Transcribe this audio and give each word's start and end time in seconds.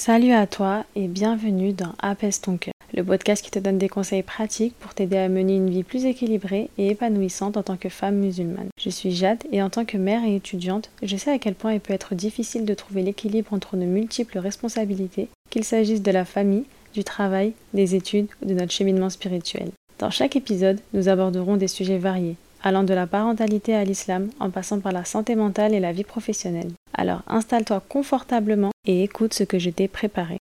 Salut 0.00 0.32
à 0.32 0.46
toi 0.46 0.86
et 0.96 1.08
bienvenue 1.08 1.74
dans 1.74 1.92
Apaise 1.98 2.40
ton 2.40 2.56
cœur, 2.56 2.72
le 2.94 3.04
podcast 3.04 3.44
qui 3.44 3.50
te 3.50 3.58
donne 3.58 3.76
des 3.76 3.90
conseils 3.90 4.22
pratiques 4.22 4.74
pour 4.80 4.94
t'aider 4.94 5.18
à 5.18 5.28
mener 5.28 5.56
une 5.56 5.68
vie 5.68 5.82
plus 5.82 6.06
équilibrée 6.06 6.70
et 6.78 6.88
épanouissante 6.88 7.58
en 7.58 7.62
tant 7.62 7.76
que 7.76 7.90
femme 7.90 8.14
musulmane. 8.14 8.70
Je 8.80 8.88
suis 8.88 9.12
Jade 9.12 9.44
et 9.52 9.62
en 9.62 9.68
tant 9.68 9.84
que 9.84 9.98
mère 9.98 10.24
et 10.24 10.36
étudiante, 10.36 10.88
je 11.02 11.18
sais 11.18 11.30
à 11.30 11.38
quel 11.38 11.54
point 11.54 11.74
il 11.74 11.80
peut 11.80 11.92
être 11.92 12.14
difficile 12.14 12.64
de 12.64 12.72
trouver 12.72 13.02
l'équilibre 13.02 13.52
entre 13.52 13.76
nos 13.76 13.84
multiples 13.84 14.38
responsabilités, 14.38 15.28
qu'il 15.50 15.64
s'agisse 15.64 16.00
de 16.00 16.10
la 16.10 16.24
famille, 16.24 16.64
du 16.94 17.04
travail, 17.04 17.52
des 17.74 17.94
études 17.94 18.28
ou 18.40 18.46
de 18.46 18.54
notre 18.54 18.72
cheminement 18.72 19.10
spirituel. 19.10 19.68
Dans 19.98 20.10
chaque 20.10 20.34
épisode, 20.34 20.80
nous 20.94 21.10
aborderons 21.10 21.58
des 21.58 21.68
sujets 21.68 21.98
variés, 21.98 22.36
allant 22.62 22.82
de 22.82 22.94
la 22.94 23.06
parentalité 23.06 23.74
à 23.74 23.84
l'islam 23.84 24.30
en 24.40 24.50
passant 24.50 24.80
par 24.80 24.92
la 24.92 25.04
santé 25.04 25.34
mentale 25.34 25.74
et 25.74 25.80
la 25.80 25.92
vie 25.92 26.04
professionnelle. 26.04 26.72
Alors 26.94 27.22
installe-toi 27.26 27.82
confortablement 27.88 28.70
et 28.86 29.02
écoute 29.02 29.34
ce 29.34 29.44
que 29.44 29.58
je 29.58 29.70
t'ai 29.70 29.88
préparé. 29.88 30.38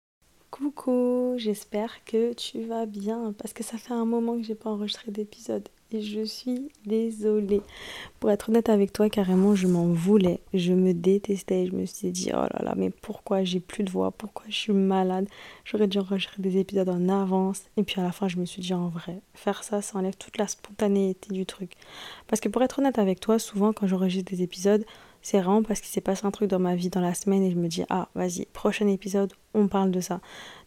Coucou, 0.56 1.34
j'espère 1.36 2.04
que 2.04 2.32
tu 2.32 2.62
vas 2.62 2.86
bien 2.86 3.34
parce 3.36 3.52
que 3.52 3.64
ça 3.64 3.76
fait 3.76 3.92
un 3.92 4.04
moment 4.04 4.36
que 4.36 4.44
j'ai 4.44 4.54
pas 4.54 4.70
enregistré 4.70 5.10
d'épisode 5.10 5.68
et 5.90 6.00
je 6.00 6.24
suis 6.24 6.68
désolée. 6.86 7.60
Pour 8.20 8.30
être 8.30 8.50
honnête 8.50 8.68
avec 8.68 8.92
toi, 8.92 9.10
carrément, 9.10 9.56
je 9.56 9.66
m'en 9.66 9.86
voulais, 9.88 10.38
je 10.52 10.72
me 10.72 10.94
détestais, 10.94 11.66
je 11.66 11.72
me 11.72 11.86
suis 11.86 12.12
dit 12.12 12.30
oh 12.32 12.36
là 12.36 12.60
là, 12.62 12.74
mais 12.76 12.90
pourquoi 12.90 13.42
j'ai 13.42 13.58
plus 13.58 13.82
de 13.82 13.90
voix, 13.90 14.12
pourquoi 14.12 14.44
je 14.48 14.54
suis 14.54 14.72
malade? 14.72 15.26
J'aurais 15.64 15.88
dû 15.88 15.98
enregistrer 15.98 16.40
des 16.40 16.56
épisodes 16.56 16.88
en 16.88 17.08
avance 17.08 17.64
et 17.76 17.82
puis 17.82 18.00
à 18.00 18.04
la 18.04 18.12
fin, 18.12 18.28
je 18.28 18.36
me 18.36 18.44
suis 18.44 18.62
dit 18.62 18.74
en 18.74 18.86
vrai, 18.86 19.18
faire 19.32 19.64
ça, 19.64 19.82
ça 19.82 19.98
enlève 19.98 20.16
toute 20.16 20.38
la 20.38 20.46
spontanéité 20.46 21.34
du 21.34 21.46
truc. 21.46 21.72
Parce 22.28 22.38
que 22.38 22.48
pour 22.48 22.62
être 22.62 22.78
honnête 22.78 23.00
avec 23.00 23.18
toi, 23.18 23.40
souvent 23.40 23.72
quand 23.72 23.88
j'enregistre 23.88 24.30
des 24.30 24.42
épisodes, 24.42 24.84
c'est 25.24 25.40
vraiment 25.40 25.62
parce 25.62 25.80
qu'il 25.80 25.88
s'est 25.88 26.02
passé 26.02 26.26
un 26.26 26.30
truc 26.30 26.50
dans 26.50 26.58
ma 26.58 26.76
vie 26.76 26.90
dans 26.90 27.00
la 27.00 27.14
semaine 27.14 27.42
et 27.42 27.50
je 27.50 27.56
me 27.56 27.66
dis 27.66 27.82
ah 27.88 28.10
vas-y 28.14 28.44
prochain 28.52 28.86
épisode 28.86 29.32
on 29.54 29.68
parle 29.68 29.90
de 29.90 30.00
ça. 30.00 30.20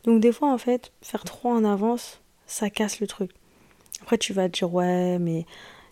Donc 0.03 0.20
des 0.20 0.31
fois 0.31 0.52
en 0.52 0.57
fait 0.57 0.91
faire 1.02 1.23
trop 1.23 1.49
en 1.49 1.63
avance 1.63 2.21
ça 2.48 2.71
casse 2.71 2.99
le 2.99 3.05
truc. 3.05 3.29
Après 4.01 4.17
tu 4.17 4.34
vas 4.34 4.49
te 4.49 4.57
dire 4.57 4.73
ouais 4.73 5.20
mais 5.20 5.45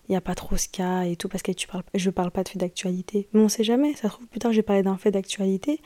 il 0.08 0.12
n'y 0.12 0.16
a 0.16 0.20
pas 0.20 0.34
trop 0.34 0.56
ce 0.56 0.68
cas 0.68 1.02
et 1.02 1.14
tout 1.14 1.28
parce 1.28 1.44
que 1.44 1.52
tu 1.52 1.68
parles 1.68 1.84
je 1.94 2.10
parle 2.10 2.32
pas 2.32 2.42
de 2.42 2.48
fait 2.48 2.58
d'actualité. 2.58 3.28
Mais 3.32 3.40
on 3.40 3.48
sait 3.48 3.62
jamais 3.62 3.94
ça 3.94 4.08
se 4.08 4.14
trouve 4.14 4.26
plus 4.26 4.40
tard 4.40 4.52
j'ai 4.52 4.62
parlé 4.62 4.82
d'un 4.82 4.96
fait 4.96 5.12
d'actualité 5.12 5.80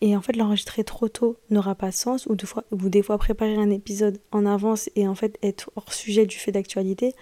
et 0.00 0.16
en 0.16 0.22
fait 0.22 0.34
l'enregistrer 0.34 0.84
trop 0.84 1.10
tôt 1.10 1.36
n'aura 1.50 1.74
pas 1.74 1.90
de 1.90 1.94
sens 1.94 2.24
ou 2.24 2.34
des 2.34 2.46
fois 2.46 2.64
ou 2.70 2.88
des 2.88 3.02
fois 3.02 3.18
préparer 3.18 3.56
un 3.56 3.68
épisode 3.68 4.22
en 4.30 4.46
avance 4.46 4.88
et 4.96 5.06
en 5.06 5.14
fait 5.14 5.38
être 5.42 5.70
hors 5.76 5.92
sujet 5.92 6.24
du 6.24 6.38
fait 6.38 6.52
d'actualité 6.52 7.14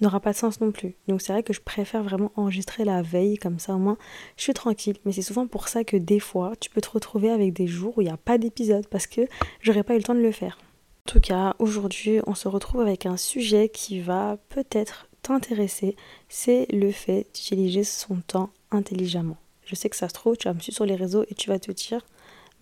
n'aura 0.00 0.20
pas 0.20 0.32
de 0.32 0.36
sens 0.36 0.60
non 0.60 0.72
plus. 0.72 0.94
Donc 1.08 1.22
c'est 1.22 1.32
vrai 1.32 1.42
que 1.42 1.52
je 1.52 1.60
préfère 1.60 2.02
vraiment 2.02 2.32
enregistrer 2.36 2.84
la 2.84 3.02
veille, 3.02 3.38
comme 3.38 3.58
ça 3.58 3.74
au 3.74 3.78
moins 3.78 3.96
je 4.36 4.42
suis 4.42 4.54
tranquille. 4.54 4.96
Mais 5.04 5.12
c'est 5.12 5.22
souvent 5.22 5.46
pour 5.46 5.68
ça 5.68 5.84
que 5.84 5.96
des 5.96 6.20
fois 6.20 6.52
tu 6.60 6.70
peux 6.70 6.80
te 6.80 6.90
retrouver 6.90 7.30
avec 7.30 7.52
des 7.52 7.66
jours 7.66 7.96
où 7.96 8.00
il 8.00 8.06
n'y 8.06 8.10
a 8.10 8.16
pas 8.16 8.38
d'épisode 8.38 8.86
parce 8.88 9.06
que 9.06 9.22
j'aurais 9.60 9.82
pas 9.82 9.94
eu 9.94 9.98
le 9.98 10.04
temps 10.04 10.14
de 10.14 10.20
le 10.20 10.32
faire. 10.32 10.58
En 11.06 11.12
tout 11.12 11.20
cas, 11.20 11.54
aujourd'hui 11.58 12.20
on 12.26 12.34
se 12.34 12.48
retrouve 12.48 12.80
avec 12.80 13.06
un 13.06 13.16
sujet 13.16 13.68
qui 13.68 14.00
va 14.00 14.38
peut-être 14.48 15.06
t'intéresser, 15.22 15.96
c'est 16.28 16.66
le 16.70 16.90
fait 16.92 17.26
d'utiliser 17.34 17.84
son 17.84 18.16
temps 18.26 18.50
intelligemment. 18.70 19.36
Je 19.64 19.74
sais 19.74 19.88
que 19.88 19.96
ça 19.96 20.08
se 20.08 20.14
trouve, 20.14 20.36
tu 20.36 20.48
vas 20.48 20.54
me 20.54 20.60
suivre 20.60 20.76
sur 20.76 20.84
les 20.84 20.96
réseaux 20.96 21.24
et 21.30 21.34
tu 21.34 21.48
vas 21.48 21.58
te 21.58 21.72
dire, 21.72 22.04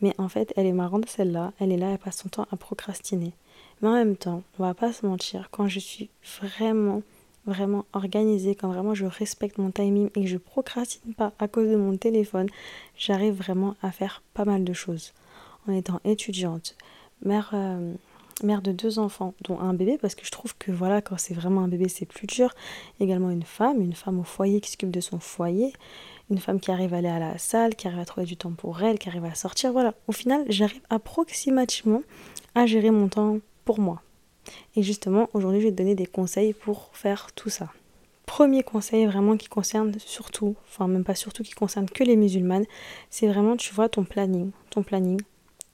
mais 0.01 0.15
en 0.19 0.29
fait 0.29 0.53
elle 0.57 0.67
est 0.67 0.73
marrante 0.73 1.09
celle-là, 1.09 1.53
elle 1.59 1.73
est 1.73 1.77
là, 1.77 1.91
elle 1.91 1.99
passe 1.99 2.19
son 2.19 2.29
temps 2.29 2.47
à 2.51 2.57
procrastiner. 2.57 3.33
Mais 3.81 3.89
en 3.89 3.95
même 3.95 4.17
temps, 4.17 4.43
on 4.59 4.63
va 4.63 4.75
pas 4.75 4.93
se 4.93 5.05
mentir, 5.05 5.49
quand 5.51 5.67
je 5.67 5.81
suis 5.81 6.11
vraiment 6.41 7.03
vraiment 7.47 7.85
organisée, 7.93 8.55
quand 8.55 8.69
vraiment 8.69 8.95
je 8.95 9.07
respecte 9.07 9.59
mon 9.59 9.71
timing 9.71 10.11
et 10.15 10.23
que 10.23 10.29
je 10.29 10.39
procrastine 10.39 11.15
pas 11.15 11.33
à 11.39 11.49
cause 11.49 11.69
de 11.69 11.77
mon 11.77 11.97
téléphone, 11.97 12.49
j'arrive 12.97 13.35
vraiment 13.35 13.75
à 13.83 13.91
faire 13.91 14.23
pas 14.35 14.45
mal 14.45 14.65
de 14.65 14.73
choses. 14.73 15.13
En 15.69 15.73
étant 15.73 16.01
étudiante, 16.05 16.77
mère, 17.25 17.51
euh, 17.55 17.95
mère 18.43 18.63
de 18.63 18.73
deux 18.73 18.99
enfants, 18.99 19.35
dont 19.43 19.61
un 19.61 19.75
bébé, 19.75 19.99
parce 19.99 20.15
que 20.15 20.25
je 20.25 20.31
trouve 20.31 20.57
que 20.57 20.73
voilà, 20.73 21.01
quand 21.01 21.19
c'est 21.19 21.35
vraiment 21.35 21.63
un 21.63 21.69
bébé, 21.69 21.89
c'est 21.89 22.07
plus 22.07 22.27
dur. 22.27 22.51
Également 23.01 23.31
une 23.31 23.45
femme, 23.45 23.81
une 23.81 23.95
femme 23.95 24.19
au 24.19 24.25
foyer 24.25 24.61
qui 24.61 24.71
s'occupe 24.71 24.91
de 24.91 25.01
son 25.01 25.19
foyer, 25.19 25.73
une 26.31 26.39
femme 26.39 26.61
qui 26.61 26.71
arrive 26.71 26.95
à 26.95 26.99
aller 26.99 27.09
à 27.09 27.19
la 27.19 27.39
salle, 27.39 27.75
qui 27.77 27.87
arrive 27.87 28.01
à 28.01 28.05
trouver 28.05 28.27
du 28.27 28.37
temps 28.37 28.53
pour 28.53 28.83
elle, 28.83 28.99
qui 28.99 29.09
arrive 29.09 29.25
à 29.25 29.35
sortir. 29.35 29.73
Voilà, 29.73 29.95
au 30.09 30.13
final, 30.13 30.45
j'arrive 30.49 30.83
approximativement 30.91 32.03
à 32.55 32.67
gérer 32.67 32.91
mon 32.91 33.09
temps 33.09 33.39
pour 33.65 33.79
moi, 33.79 34.03
et 34.77 34.83
justement, 34.83 35.29
aujourd'hui, 35.35 35.61
je 35.61 35.67
vais 35.67 35.73
te 35.73 35.77
donner 35.77 35.95
des 35.95 36.07
conseils 36.07 36.53
pour 36.53 36.91
faire 36.93 37.33
tout 37.35 37.51
ça. 37.51 37.71
Premier 38.27 38.63
conseil 38.63 39.07
vraiment 39.07 39.37
qui 39.37 39.49
concerne 39.49 39.93
surtout, 39.99 40.55
enfin 40.69 40.87
même 40.89 41.05
pas 41.05 41.15
surtout, 41.15 41.43
qui 41.43 41.53
concerne 41.53 41.89
que 41.89 42.05
les 42.05 42.17
musulmanes, 42.17 42.65
c'est 43.11 43.27
vraiment, 43.27 43.57
tu 43.57 43.75
vois, 43.75 43.89
ton 43.89 44.05
planning. 44.05 44.51
Ton 44.71 44.83
planning, 44.83 45.21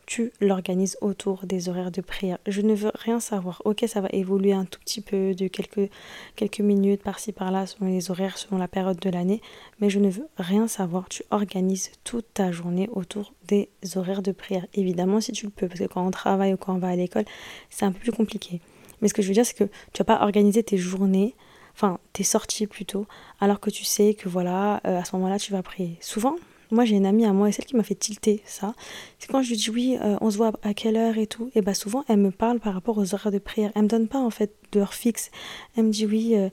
tu 0.09 0.33
l'organises 0.41 0.97
autour 1.03 1.45
des 1.45 1.69
horaires 1.69 1.91
de 1.91 2.01
prière. 2.01 2.39
Je 2.47 2.63
ne 2.63 2.75
veux 2.75 2.91
rien 2.95 3.21
savoir. 3.21 3.61
Ok, 3.67 3.85
ça 3.87 4.01
va 4.01 4.09
évoluer 4.13 4.55
un 4.55 4.65
tout 4.65 4.81
petit 4.81 5.03
peu 5.03 5.35
de 5.35 5.49
quelques, 5.49 5.91
quelques 6.35 6.61
minutes 6.61 7.03
par-ci 7.03 7.31
par-là 7.31 7.67
selon 7.67 7.91
les 7.91 8.11
horaires, 8.11 8.39
selon 8.39 8.57
la 8.57 8.69
période 8.69 8.99
de 8.99 9.11
l'année, 9.11 9.43
mais 9.81 9.91
je 9.91 9.99
ne 9.99 10.09
veux 10.09 10.27
rien 10.39 10.67
savoir. 10.67 11.11
Tu 11.11 11.25
organises 11.31 11.91
toute 12.05 12.25
ta 12.33 12.51
journée 12.53 12.89
autour 12.91 13.35
des 13.49 13.69
horaires 13.97 14.23
de 14.23 14.33
prière. 14.33 14.67
Évidemment, 14.73 15.21
si 15.21 15.33
tu 15.33 15.45
le 15.45 15.53
peux, 15.53 15.69
parce 15.69 15.81
que 15.81 15.85
quand 15.85 16.07
on 16.07 16.11
travaille 16.11 16.55
ou 16.55 16.57
quand 16.57 16.75
on 16.75 16.79
va 16.79 16.89
à 16.89 16.97
l'école, 16.97 17.27
c'est 17.69 17.85
un 17.85 17.93
peu 17.93 17.99
plus 17.99 18.13
compliqué. 18.13 18.63
Mais 19.03 19.09
ce 19.09 19.15
que 19.15 19.21
je 19.21 19.29
veux 19.29 19.35
dire, 19.35 19.45
c'est 19.45 19.59
que 19.59 19.69
tu 19.93 19.99
vas 19.99 20.07
pas 20.07 20.23
organiser 20.23 20.63
tes 20.63 20.79
journées, 20.79 21.35
enfin 21.75 21.99
tes 22.15 22.25
sorties 22.25 22.67
plutôt, 22.67 23.07
alors 23.41 23.61
que 23.61 23.69
tu 23.69 23.85
sais 23.85 24.15
que 24.15 24.31
voilà, 24.31 24.81
euh, 24.87 25.01
à 25.01 25.05
ce 25.05 25.15
moment-là, 25.17 25.39
tu 25.39 25.53
vas 25.53 25.63
prier. 25.63 25.99
Souvent, 26.01 26.37
moi 26.71 26.85
j'ai 26.85 26.97
une 26.97 27.07
amie 27.07 27.25
à 27.25 27.33
moi 27.33 27.49
et 27.49 27.53
celle 27.53 27.65
qui 27.65 27.77
m'a 27.77 27.83
fait 27.83 27.95
tilter 27.95 28.43
ça, 28.45 28.75
c'est 29.19 29.31
quand 29.31 29.43
je 29.43 29.51
lui 29.51 29.57
dis 29.57 29.71
oui, 29.71 29.99
euh, 30.01 30.17
on 30.21 30.31
se 30.31 30.37
voit 30.37 30.53
à 30.63 30.75
quelle 30.75 30.97
heure 30.97 31.19
et 31.19 31.27
tout, 31.27 31.51
et 31.55 31.61
bah 31.61 31.75
souvent 31.75 32.05
elle 32.09 32.19
me 32.19 32.31
parle 32.31 32.61
par 32.61 32.75
rapport 32.75 32.99
aux 32.99 33.15
horaires 33.15 33.33
de 33.33 33.39
prière. 33.39 33.71
Elle 33.75 33.83
me 33.83 33.89
donne 33.89 34.09
pas 34.09 34.19
en 34.19 34.31
fait 34.31 34.53
d'heure 34.73 34.95
fixe. 34.95 35.31
Elle 35.77 35.85
me 35.85 35.91
dit 35.91 36.07
oui, 36.07 36.35
euh, 36.37 36.49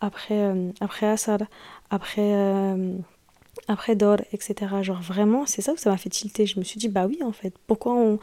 après, 0.00 0.54
après 0.80 1.06
Assad, 1.06 1.46
après 1.90 2.32
après 3.66 3.96
d'or, 3.96 4.18
etc. 4.32 4.54
Genre 4.82 5.00
vraiment, 5.00 5.46
c'est 5.46 5.62
ça 5.62 5.72
où 5.72 5.76
ça 5.76 5.90
m'a 5.90 5.96
fait 5.96 6.10
tilter. 6.10 6.46
Je 6.46 6.58
me 6.58 6.64
suis 6.64 6.78
dit, 6.78 6.88
bah 6.88 7.06
oui, 7.06 7.18
en 7.22 7.32
fait, 7.32 7.54
pourquoi 7.66 7.94
on, 7.94 8.18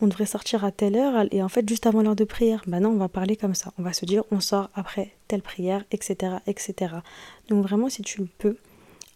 on 0.00 0.06
devrait 0.06 0.26
sortir 0.26 0.64
à 0.64 0.72
telle 0.72 0.96
heure? 0.96 1.26
Et 1.30 1.42
en 1.42 1.48
fait 1.48 1.68
juste 1.68 1.86
avant 1.86 2.02
l'heure 2.02 2.16
de 2.16 2.24
prière 2.24 2.62
Bah 2.66 2.80
non, 2.80 2.90
on 2.90 2.96
va 2.96 3.08
parler 3.08 3.36
comme 3.36 3.54
ça. 3.54 3.72
On 3.78 3.82
va 3.82 3.92
se 3.92 4.04
dire, 4.04 4.24
on 4.30 4.40
sort 4.40 4.68
après 4.74 5.12
telle 5.28 5.42
prière, 5.42 5.84
etc. 5.90 6.34
etc. 6.46 6.94
Donc 7.48 7.62
vraiment, 7.62 7.88
si 7.88 8.02
tu 8.02 8.20
le 8.20 8.28
peux, 8.38 8.56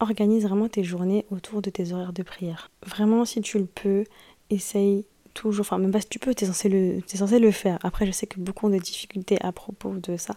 organise 0.01 0.45
vraiment 0.45 0.69
tes 0.69 0.85
journées 0.85 1.25
autour 1.31 1.63
de 1.63 1.71
tes 1.71 1.93
horaires 1.93 2.13
de 2.13 2.23
prière. 2.23 2.71
Vraiment, 2.87 3.25
si 3.25 3.41
tu 3.41 3.59
le 3.59 3.67
peux, 3.67 4.05
essaye 4.51 5.05
toujours, 5.35 5.63
enfin 5.63 5.79
même 5.79 5.91
pas 5.91 6.01
si 6.01 6.09
tu 6.09 6.19
peux, 6.19 6.35
tu 6.35 6.45
es, 6.45 6.47
censé 6.47 6.69
le, 6.69 7.01
censé 7.07 7.39
le 7.39 7.51
faire. 7.51 7.79
Après, 7.83 8.07
je 8.07 8.13
sais 8.13 8.27
que 8.27 8.41
beaucoup 8.41 8.67
ont 8.67 8.71
des 8.71 8.81
difficultés 8.81 9.41
à 9.43 9.53
propos 9.53 9.95
de 9.95 10.17
ça, 10.17 10.35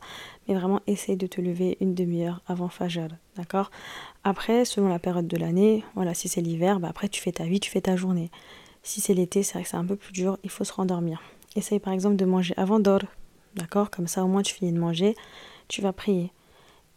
mais 0.47 0.55
vraiment 0.55 0.81
essaye 0.87 1.15
de 1.15 1.27
te 1.27 1.39
lever 1.39 1.77
une 1.79 1.93
demi-heure 1.93 2.41
avant 2.47 2.67
Fajr, 2.67 3.07
d'accord? 3.35 3.71
Après, 4.23 4.65
selon 4.65 4.89
la 4.89 4.99
période 4.99 5.27
de 5.27 5.37
l'année, 5.37 5.83
voilà, 5.95 6.13
si 6.13 6.27
c'est 6.27 6.41
l'hiver, 6.41 6.79
bah 6.79 6.89
après 6.89 7.09
tu 7.09 7.21
fais 7.21 7.31
ta 7.31 7.45
vie, 7.45 7.59
tu 7.59 7.69
fais 7.69 7.81
ta 7.81 7.95
journée. 7.95 8.31
Si 8.83 8.99
c'est 8.99 9.13
l'été, 9.13 9.43
c'est 9.43 9.53
vrai 9.53 9.63
que 9.63 9.69
c'est 9.69 9.77
un 9.77 9.85
peu 9.85 9.95
plus 9.95 10.13
dur, 10.13 10.37
il 10.43 10.49
faut 10.49 10.63
se 10.63 10.73
rendormir. 10.73 11.21
Essaye 11.55 11.79
par 11.79 11.93
exemple 11.93 12.15
de 12.15 12.25
manger 12.25 12.53
avant 12.57 12.79
d'or, 12.79 13.01
d'accord? 13.55 13.89
Comme 13.89 14.07
ça 14.07 14.23
au 14.23 14.27
moins 14.27 14.41
tu 14.41 14.53
finis 14.55 14.73
de 14.73 14.79
manger, 14.79 15.15
tu 15.67 15.81
vas 15.81 15.93
prier. 15.93 16.31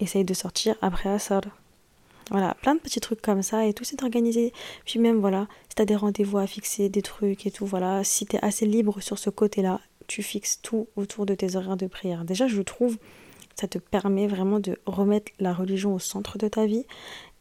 Essaye 0.00 0.24
de 0.24 0.34
sortir 0.34 0.76
après 0.80 1.10
Asr, 1.10 1.42
voilà, 2.30 2.54
plein 2.62 2.74
de 2.74 2.80
petits 2.80 3.00
trucs 3.00 3.20
comme 3.20 3.42
ça 3.42 3.66
et 3.66 3.74
tout, 3.74 3.84
c'est 3.84 4.02
organisé. 4.02 4.52
Puis 4.84 4.98
même, 4.98 5.18
voilà, 5.18 5.48
si 5.68 5.74
tu 5.76 5.82
as 5.82 5.84
des 5.84 5.96
rendez-vous 5.96 6.38
à 6.38 6.46
fixer, 6.46 6.88
des 6.88 7.02
trucs 7.02 7.46
et 7.46 7.50
tout, 7.50 7.66
voilà, 7.66 8.04
si 8.04 8.26
tu 8.26 8.36
es 8.36 8.44
assez 8.44 8.66
libre 8.66 9.00
sur 9.00 9.18
ce 9.18 9.30
côté-là, 9.30 9.80
tu 10.06 10.22
fixes 10.22 10.60
tout 10.62 10.88
autour 10.96 11.26
de 11.26 11.34
tes 11.34 11.56
horaires 11.56 11.76
de 11.76 11.86
prière. 11.86 12.24
Déjà, 12.24 12.46
je 12.46 12.62
trouve, 12.62 12.98
ça 13.54 13.68
te 13.68 13.78
permet 13.78 14.26
vraiment 14.26 14.60
de 14.60 14.78
remettre 14.86 15.32
la 15.38 15.52
religion 15.52 15.94
au 15.94 15.98
centre 15.98 16.38
de 16.38 16.48
ta 16.48 16.66
vie. 16.66 16.86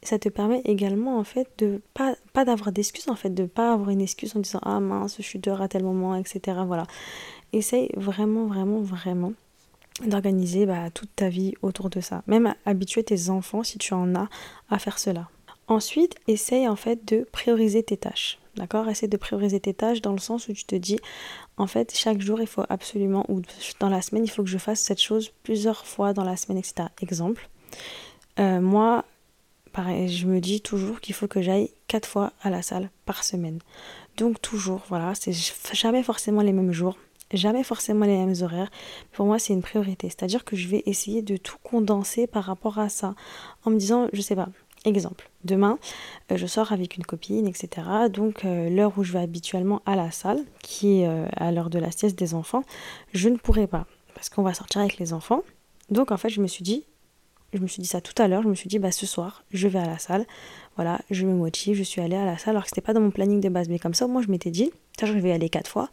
Ça 0.02 0.18
te 0.18 0.30
permet 0.30 0.62
également, 0.66 1.18
en 1.18 1.24
fait, 1.24 1.48
de 1.58 1.82
pas, 1.94 2.16
pas 2.34 2.46
d'avoir 2.46 2.72
d'excuses, 2.72 3.10
en 3.10 3.16
fait, 3.16 3.32
de 3.32 3.46
pas 3.46 3.74
avoir 3.74 3.90
une 3.90 4.02
excuse 4.02 4.36
en 4.36 4.40
disant 4.40 4.60
Ah 4.64 4.80
mince, 4.80 5.18
je 5.18 5.24
suis 5.24 5.40
dehors 5.40 5.62
à 5.62 5.68
tel 5.68 5.84
moment, 5.84 6.16
etc. 6.16 6.60
Voilà. 6.66 6.86
Essaye 7.54 7.90
vraiment, 7.96 8.46
vraiment, 8.46 8.80
vraiment 8.80 9.34
d'organiser 10.06 10.66
bah, 10.66 10.90
toute 10.92 11.16
ta 11.16 11.30
vie 11.30 11.54
autour 11.62 11.90
de 11.90 12.00
ça. 12.02 12.24
Même 12.28 12.56
habituer 12.66 13.04
tes 13.04 13.30
enfants, 13.30 13.64
si 13.64 13.78
tu 13.78 13.94
en 13.94 14.16
as, 14.16 14.30
à 14.70 14.80
faire 14.80 15.00
cela. 15.00 15.30
Ensuite, 15.68 16.16
essaye 16.28 16.68
en 16.68 16.76
fait 16.76 17.06
de 17.06 17.28
prioriser 17.32 17.84
tes 17.84 17.98
tâches. 17.98 18.40
D'accord? 18.56 18.90
Essaye 18.90 19.10
de 19.10 19.18
prioriser 19.18 19.60
tes 19.60 19.74
tâches 19.74 20.02
dans 20.02 20.12
le 20.12 20.20
sens 20.20 20.48
où 20.48 20.54
tu 20.54 20.66
te 20.66 20.76
dis, 20.76 21.00
en 21.58 21.68
fait, 21.68 21.96
chaque 21.96 22.22
jour, 22.22 22.42
il 22.42 22.48
faut 22.48 22.64
absolument, 22.70 23.26
ou 23.30 23.42
dans 23.80 23.90
la 23.90 24.02
semaine, 24.02 24.24
il 24.24 24.30
faut 24.30 24.44
que 24.44 24.50
je 24.50 24.58
fasse 24.58 24.80
cette 24.80 25.02
chose 25.02 25.32
plusieurs 25.44 25.86
fois 25.86 26.14
dans 26.14 26.24
la 26.24 26.36
semaine, 26.38 26.58
etc. 26.58 26.90
Exemple, 27.02 27.50
euh, 28.40 28.60
moi, 28.60 29.06
pareil, 29.72 30.10
je 30.10 30.26
me 30.26 30.42
dis 30.42 30.62
toujours 30.62 31.00
qu'il 31.02 31.14
faut 31.14 31.28
que 31.28 31.42
j'aille 31.42 31.72
quatre 31.88 32.08
fois 32.08 32.34
à 32.42 32.50
la 32.50 32.62
salle 32.62 32.90
par 33.06 33.24
semaine. 33.24 33.60
Donc 34.18 34.42
toujours, 34.42 34.82
voilà, 34.90 35.14
c'est 35.16 35.34
jamais 35.74 36.04
forcément 36.04 36.42
les 36.42 36.52
mêmes 36.52 36.72
jours 36.72 36.98
jamais 37.34 37.64
forcément 37.64 38.06
les 38.06 38.18
mêmes 38.18 38.36
horaires. 38.42 38.72
Pour 39.12 39.26
moi, 39.26 39.40
c'est 39.40 39.54
une 39.54 39.62
priorité. 39.62 40.10
C'est-à-dire 40.10 40.46
que 40.46 40.56
je 40.56 40.68
vais 40.68 40.84
essayer 40.86 41.22
de 41.22 41.38
tout 41.38 41.58
condenser 41.64 42.28
par 42.28 42.44
rapport 42.44 42.80
à 42.80 42.90
ça. 42.90 43.16
En 43.66 43.72
me 43.72 43.78
disant, 43.78 44.08
je 44.14 44.22
sais 44.22 44.36
pas, 44.36 44.50
Exemple, 44.86 45.30
demain, 45.44 45.78
euh, 46.32 46.38
je 46.38 46.46
sors 46.46 46.72
avec 46.72 46.96
une 46.96 47.06
copine, 47.06 47.48
etc. 47.48 47.86
Donc, 48.10 48.46
euh, 48.46 48.70
l'heure 48.70 48.94
où 48.98 49.04
je 49.04 49.12
vais 49.12 49.20
habituellement 49.20 49.82
à 49.86 49.98
la 49.98 50.10
salle, 50.10 50.40
qui 50.62 51.02
est 51.02 51.08
euh, 51.08 51.28
à 51.36 51.52
l'heure 51.52 51.70
de 51.70 51.80
la 51.80 51.92
sieste 51.92 52.18
des 52.18 52.34
enfants, 52.34 52.64
je 53.14 53.28
ne 53.28 53.36
pourrai 53.36 53.68
pas, 53.68 53.88
parce 54.16 54.30
qu'on 54.30 54.42
va 54.42 54.54
sortir 54.54 54.80
avec 54.80 54.98
les 54.98 55.12
enfants. 55.12 55.44
Donc, 55.90 56.12
en 56.12 56.18
fait, 56.18 56.30
je 56.30 56.40
me 56.40 56.48
suis 56.48 56.64
dit, 56.64 56.86
je 57.52 57.60
me 57.60 57.68
suis 57.68 57.82
dit 57.82 57.90
ça 57.90 58.00
tout 58.00 58.14
à 58.22 58.30
l'heure, 58.30 58.44
je 58.44 58.48
me 58.48 58.56
suis 58.56 58.70
dit, 58.70 58.80
bah, 58.80 58.94
ce 58.94 59.06
soir, 59.06 59.44
je 59.52 59.68
vais 59.68 59.80
à 59.80 59.86
la 59.86 60.00
salle. 60.00 60.26
Voilà, 60.78 61.02
je 61.12 61.26
me 61.26 61.34
motive, 61.34 61.76
je 61.76 61.84
suis 61.84 62.00
allée 62.00 62.16
à 62.16 62.26
la 62.26 62.38
salle, 62.38 62.52
alors 62.52 62.64
que 62.64 62.70
c'était 62.70 62.80
pas 62.80 62.94
dans 62.94 63.02
mon 63.02 63.12
planning 63.12 63.42
de 63.42 63.50
base. 63.50 63.68
Mais 63.68 63.80
comme 63.80 63.94
ça, 63.94 64.08
moi, 64.08 64.22
je 64.22 64.30
m'étais 64.30 64.52
dit, 64.52 64.72
je 65.02 65.12
vais 65.12 65.30
y 65.30 65.32
aller 65.34 65.50
quatre 65.50 65.70
fois, 65.70 65.90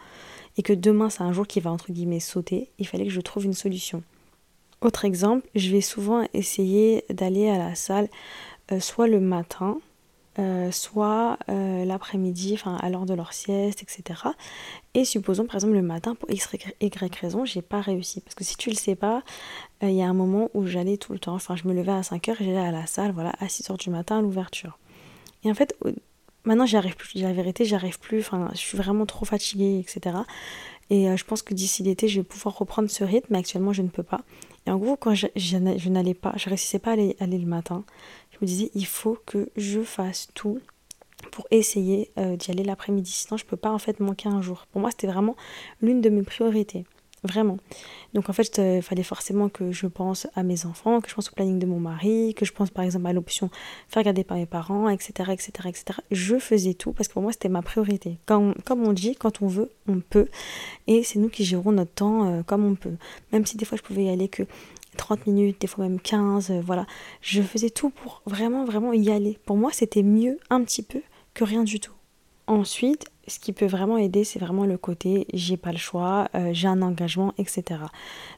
et 0.56 0.62
que 0.62 0.72
demain, 0.72 1.10
c'est 1.10 1.22
un 1.22 1.32
jour 1.32 1.46
qui 1.46 1.60
va, 1.60 1.70
entre 1.70 1.92
guillemets, 1.92 2.20
sauter. 2.20 2.70
Il 2.78 2.86
fallait 2.86 3.04
que 3.04 3.10
je 3.10 3.20
trouve 3.20 3.44
une 3.44 3.52
solution. 3.52 4.02
Autre 4.80 5.04
exemple, 5.04 5.46
je 5.54 5.70
vais 5.70 5.80
souvent 5.80 6.26
essayer 6.34 7.04
d'aller 7.10 7.48
à 7.48 7.58
la 7.58 7.74
salle 7.74 8.08
euh, 8.72 8.80
soit 8.80 9.06
le 9.06 9.20
matin, 9.20 9.78
euh, 10.38 10.70
soit 10.70 11.38
euh, 11.48 11.84
l'après-midi, 11.84 12.52
enfin 12.54 12.76
à 12.76 12.90
l'heure 12.90 13.06
de 13.06 13.14
leur 13.14 13.32
sieste, 13.32 13.82
etc. 13.82 14.20
Et 14.94 15.04
supposons 15.04 15.46
par 15.46 15.56
exemple 15.56 15.74
le 15.74 15.82
matin, 15.82 16.14
pour 16.14 16.30
x, 16.30 16.48
y 16.80 17.16
raison, 17.20 17.44
j'ai 17.44 17.62
pas 17.62 17.80
réussi. 17.80 18.20
Parce 18.20 18.34
que 18.34 18.44
si 18.44 18.56
tu 18.56 18.68
le 18.68 18.76
sais 18.76 18.96
pas, 18.96 19.22
il 19.82 19.92
y 19.92 20.02
a 20.02 20.08
un 20.08 20.14
moment 20.14 20.50
où 20.52 20.66
j'allais 20.66 20.98
tout 20.98 21.12
le 21.12 21.18
temps, 21.18 21.34
enfin 21.34 21.56
je 21.56 21.66
me 21.66 21.72
levais 21.72 21.92
à 21.92 22.02
5h 22.02 22.32
et 22.32 22.44
j'allais 22.44 22.56
à 22.58 22.72
la 22.72 22.86
salle, 22.86 23.12
voilà, 23.12 23.32
à 23.38 23.46
6h 23.46 23.78
du 23.78 23.90
matin 23.90 24.18
à 24.18 24.22
l'ouverture. 24.22 24.78
Et 25.44 25.50
en 25.50 25.54
fait, 25.54 25.76
maintenant 26.46 26.66
j'y 26.66 26.76
arrive 26.76 26.96
plus, 26.96 27.14
la 27.20 27.32
vérité, 27.32 27.64
j'y 27.64 27.74
arrive 27.74 27.98
plus, 27.98 28.28
je 28.52 28.58
suis 28.58 28.78
vraiment 28.78 29.06
trop 29.06 29.24
fatiguée, 29.24 29.78
etc. 29.78 30.16
Et 30.88 31.14
je 31.16 31.24
pense 31.24 31.42
que 31.42 31.52
d'ici 31.52 31.82
l'été, 31.82 32.08
je 32.08 32.20
vais 32.20 32.24
pouvoir 32.24 32.56
reprendre 32.56 32.88
ce 32.88 33.04
rythme, 33.04 33.26
mais 33.30 33.38
actuellement 33.38 33.72
je 33.72 33.82
ne 33.82 33.88
peux 33.88 34.04
pas. 34.04 34.20
Et 34.66 34.70
en 34.70 34.78
gros, 34.78 34.96
quand 34.96 35.14
je, 35.14 35.26
je, 35.36 35.88
n'allais 35.88 36.14
pas, 36.14 36.32
je 36.36 36.48
réussissais 36.48 36.78
pas 36.78 36.90
à 36.90 36.92
aller, 36.94 37.16
le 37.20 37.46
matin, 37.46 37.84
je 38.32 38.38
me 38.40 38.46
disais, 38.46 38.70
il 38.74 38.86
faut 38.86 39.18
que 39.26 39.48
je 39.56 39.80
fasse 39.82 40.28
tout 40.34 40.60
pour 41.30 41.46
essayer 41.50 42.10
euh, 42.18 42.36
d'y 42.36 42.50
aller 42.50 42.64
l'après-midi. 42.64 43.10
Sinon, 43.10 43.36
je 43.36 43.44
peux 43.44 43.56
pas 43.56 43.70
en 43.70 43.78
fait 43.78 44.00
manquer 44.00 44.28
un 44.28 44.42
jour. 44.42 44.66
Pour 44.72 44.80
moi, 44.80 44.90
c'était 44.90 45.06
vraiment 45.06 45.36
l'une 45.80 46.00
de 46.00 46.10
mes 46.10 46.22
priorités. 46.22 46.84
Vraiment. 47.26 47.58
Donc 48.14 48.30
en 48.30 48.32
fait, 48.32 48.58
il 48.58 48.82
fallait 48.82 49.02
forcément 49.02 49.48
que 49.48 49.72
je 49.72 49.86
pense 49.86 50.26
à 50.34 50.42
mes 50.42 50.64
enfants, 50.64 51.00
que 51.00 51.10
je 51.10 51.14
pense 51.14 51.28
au 51.28 51.32
planning 51.32 51.58
de 51.58 51.66
mon 51.66 51.80
mari, 51.80 52.34
que 52.34 52.44
je 52.44 52.52
pense 52.52 52.70
par 52.70 52.84
exemple 52.84 53.06
à 53.06 53.12
l'option 53.12 53.50
faire 53.88 54.02
garder 54.02 54.24
par 54.24 54.36
mes 54.36 54.46
parents, 54.46 54.88
etc., 54.88 55.30
etc., 55.32 55.50
etc. 55.66 55.84
Je 56.10 56.38
faisais 56.38 56.74
tout 56.74 56.92
parce 56.92 57.08
que 57.08 57.14
pour 57.14 57.22
moi, 57.22 57.32
c'était 57.32 57.48
ma 57.48 57.62
priorité. 57.62 58.18
Comme, 58.26 58.54
comme 58.64 58.86
on 58.86 58.92
dit, 58.92 59.16
quand 59.16 59.42
on 59.42 59.48
veut, 59.48 59.70
on 59.88 60.00
peut. 60.00 60.28
Et 60.86 61.02
c'est 61.02 61.18
nous 61.18 61.28
qui 61.28 61.44
gérons 61.44 61.72
notre 61.72 61.92
temps 61.92 62.26
euh, 62.26 62.42
comme 62.42 62.64
on 62.64 62.74
peut. 62.74 62.96
Même 63.32 63.44
si 63.44 63.56
des 63.56 63.64
fois, 63.64 63.76
je 63.76 63.82
pouvais 63.82 64.04
y 64.04 64.08
aller 64.08 64.28
que 64.28 64.44
30 64.96 65.26
minutes, 65.26 65.60
des 65.60 65.66
fois 65.66 65.84
même 65.84 66.00
15, 66.00 66.50
euh, 66.50 66.60
voilà. 66.64 66.86
Je 67.20 67.42
faisais 67.42 67.70
tout 67.70 67.90
pour 67.90 68.22
vraiment, 68.26 68.64
vraiment 68.64 68.92
y 68.92 69.10
aller. 69.10 69.38
Pour 69.44 69.56
moi, 69.56 69.70
c'était 69.72 70.02
mieux 70.02 70.38
un 70.48 70.62
petit 70.62 70.82
peu 70.82 71.02
que 71.34 71.44
rien 71.44 71.64
du 71.64 71.80
tout. 71.80 71.95
Ensuite, 72.46 73.06
ce 73.26 73.38
qui 73.38 73.52
peut 73.52 73.66
vraiment 73.66 73.98
aider, 73.98 74.24
c'est 74.24 74.38
vraiment 74.38 74.64
le 74.64 74.78
côté 74.78 75.26
j'ai 75.34 75.56
pas 75.56 75.72
le 75.72 75.78
choix, 75.78 76.28
euh, 76.34 76.50
j'ai 76.52 76.68
un 76.68 76.80
engagement, 76.82 77.34
etc. 77.38 77.80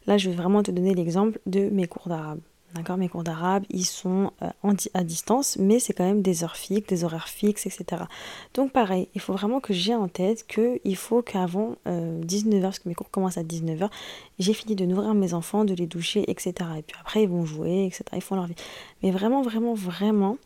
Là, 0.06 0.19
je 0.19 0.31
vais 0.31 0.37
vraiment 0.37 0.62
te 0.62 0.70
donner 0.70 0.94
l'exemple 0.94 1.38
de 1.46 1.69
mes 1.69 1.87
cours 1.87 2.08
d'arabe. 2.08 2.40
D'accord? 2.75 2.99
Mes 2.99 3.08
cours 3.08 3.25
d'arabe, 3.25 3.64
ils 3.70 3.87
sont 3.87 4.31
euh, 4.43 4.75
à 4.93 5.05
distance, 5.05 5.56
mais 5.58 5.78
c'est 5.78 5.94
quand 5.94 6.05
même 6.05 6.20
des 6.20 6.44
heures 6.44 6.56
fixes, 6.56 6.87
des 6.87 7.05
horaires 7.05 7.28
fixes, 7.28 7.66
etc. 7.66 8.02
Donc 8.55 8.72
pareil, 8.72 9.08
il 9.14 9.20
faut 9.22 9.32
vraiment 9.32 9.60
que 9.60 9.72
j'ai 9.72 9.94
en 9.94 10.08
tête 10.08 10.46
qu'il 10.46 10.96
faut 10.96 11.22
qu'avant 11.22 11.76
19h, 11.87 12.56
euh, 12.56 12.61
parce 12.61 12.78
que 12.78 12.88
mes 12.88 12.94
cours 12.94 13.11
commencent 13.11 13.38
à 13.38 13.43
19h, 13.43 13.90
j'ai 14.38 14.52
fini 14.52 14.76
de 14.76 14.84
nourrir 14.84 15.14
mes 15.14 15.32
enfants, 15.32 15.64
de 15.64 15.75
les 15.75 15.87
doucher, 15.87 16.31
etc. 16.31 16.52
Et 16.78 16.82
puis 16.82 16.96
après, 17.00 17.22
ils 17.22 17.28
vont 17.28 17.46
jouer, 17.46 17.87
etc. 17.87 18.04
Ils 18.14 18.22
font 18.22 18.37
leur 18.37 18.46
vie. 18.46 18.56
Mais 19.02 19.11
vraiment, 19.12 19.40
vraiment, 19.40 19.72
vraiment, 19.72 20.37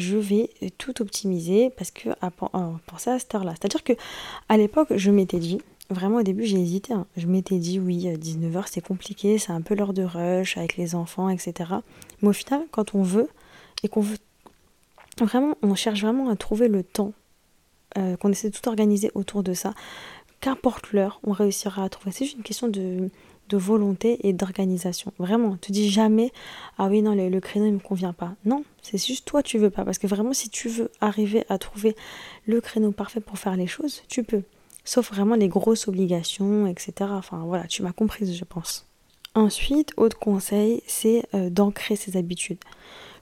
je 0.00 0.16
vais 0.16 0.50
tout 0.78 1.00
optimiser 1.02 1.70
parce 1.70 1.90
que 1.90 2.10
à 2.20 2.30
penser 2.30 3.10
à 3.10 3.18
cette 3.18 3.34
heure-là. 3.34 3.54
C'est-à-dire 3.58 3.84
que 3.84 3.92
à 4.48 4.56
l'époque, 4.56 4.88
je 4.96 5.10
m'étais 5.10 5.38
dit, 5.38 5.60
vraiment 5.90 6.18
au 6.18 6.22
début, 6.22 6.44
j'ai 6.44 6.60
hésité. 6.60 6.92
Hein. 6.92 7.06
Je 7.16 7.26
m'étais 7.26 7.58
dit, 7.58 7.78
oui, 7.78 8.06
19h, 8.06 8.64
c'est 8.66 8.80
compliqué, 8.80 9.38
c'est 9.38 9.52
un 9.52 9.60
peu 9.60 9.74
l'heure 9.74 9.92
de 9.92 10.02
rush 10.02 10.56
avec 10.56 10.76
les 10.76 10.94
enfants, 10.94 11.28
etc. 11.28 11.70
Mais 12.22 12.28
au 12.28 12.32
final, 12.32 12.62
quand 12.70 12.94
on 12.94 13.02
veut 13.02 13.28
et 13.82 13.88
qu'on 13.88 14.00
veut 14.00 14.18
vraiment, 15.20 15.54
on 15.62 15.74
cherche 15.74 16.00
vraiment 16.00 16.30
à 16.30 16.36
trouver 16.36 16.68
le 16.68 16.82
temps, 16.82 17.12
euh, 17.98 18.16
qu'on 18.16 18.30
essaie 18.30 18.50
de 18.50 18.56
tout 18.56 18.68
organiser 18.68 19.10
autour 19.14 19.42
de 19.42 19.52
ça, 19.52 19.74
qu'importe 20.40 20.92
l'heure, 20.92 21.20
on 21.24 21.32
réussira 21.32 21.84
à 21.84 21.88
trouver. 21.88 22.12
C'est 22.12 22.24
juste 22.24 22.36
une 22.36 22.42
question 22.42 22.68
de, 22.68 23.10
volonté 23.56 24.26
et 24.26 24.32
d'organisation. 24.32 25.12
Vraiment, 25.18 25.56
te 25.56 25.72
dis 25.72 25.90
jamais 25.90 26.32
ah 26.78 26.88
oui 26.88 27.02
non 27.02 27.14
le, 27.14 27.40
créneau 27.40 27.66
ne 27.66 27.72
me 27.72 27.78
convient 27.78 28.12
pas. 28.12 28.34
Non, 28.44 28.64
c'est 28.82 29.04
juste 29.04 29.26
toi 29.26 29.42
tu 29.42 29.58
veux 29.58 29.70
pas 29.70 29.84
parce 29.84 29.98
que 29.98 30.06
vraiment 30.06 30.32
si 30.32 30.48
tu 30.48 30.68
veux 30.68 30.90
arriver 31.00 31.44
à 31.48 31.58
trouver 31.58 31.96
le 32.46 32.60
créneau 32.60 32.92
parfait 32.92 33.20
pour 33.20 33.38
faire 33.38 33.56
les 33.56 33.66
choses, 33.66 34.02
tu 34.08 34.24
peux. 34.24 34.42
Sauf 34.84 35.12
vraiment 35.12 35.34
les 35.34 35.48
grosses 35.48 35.88
obligations, 35.88 36.66
etc. 36.66 37.10
Enfin 37.12 37.42
voilà, 37.46 37.66
tu 37.66 37.82
m'as 37.82 37.92
comprise 37.92 38.34
je 38.34 38.44
pense. 38.44 38.86
Ensuite, 39.34 39.92
autre 39.96 40.18
conseil, 40.18 40.82
c'est 40.88 41.24
euh, 41.34 41.50
d'ancrer 41.50 41.94
ses 41.94 42.16
habitudes. 42.16 42.58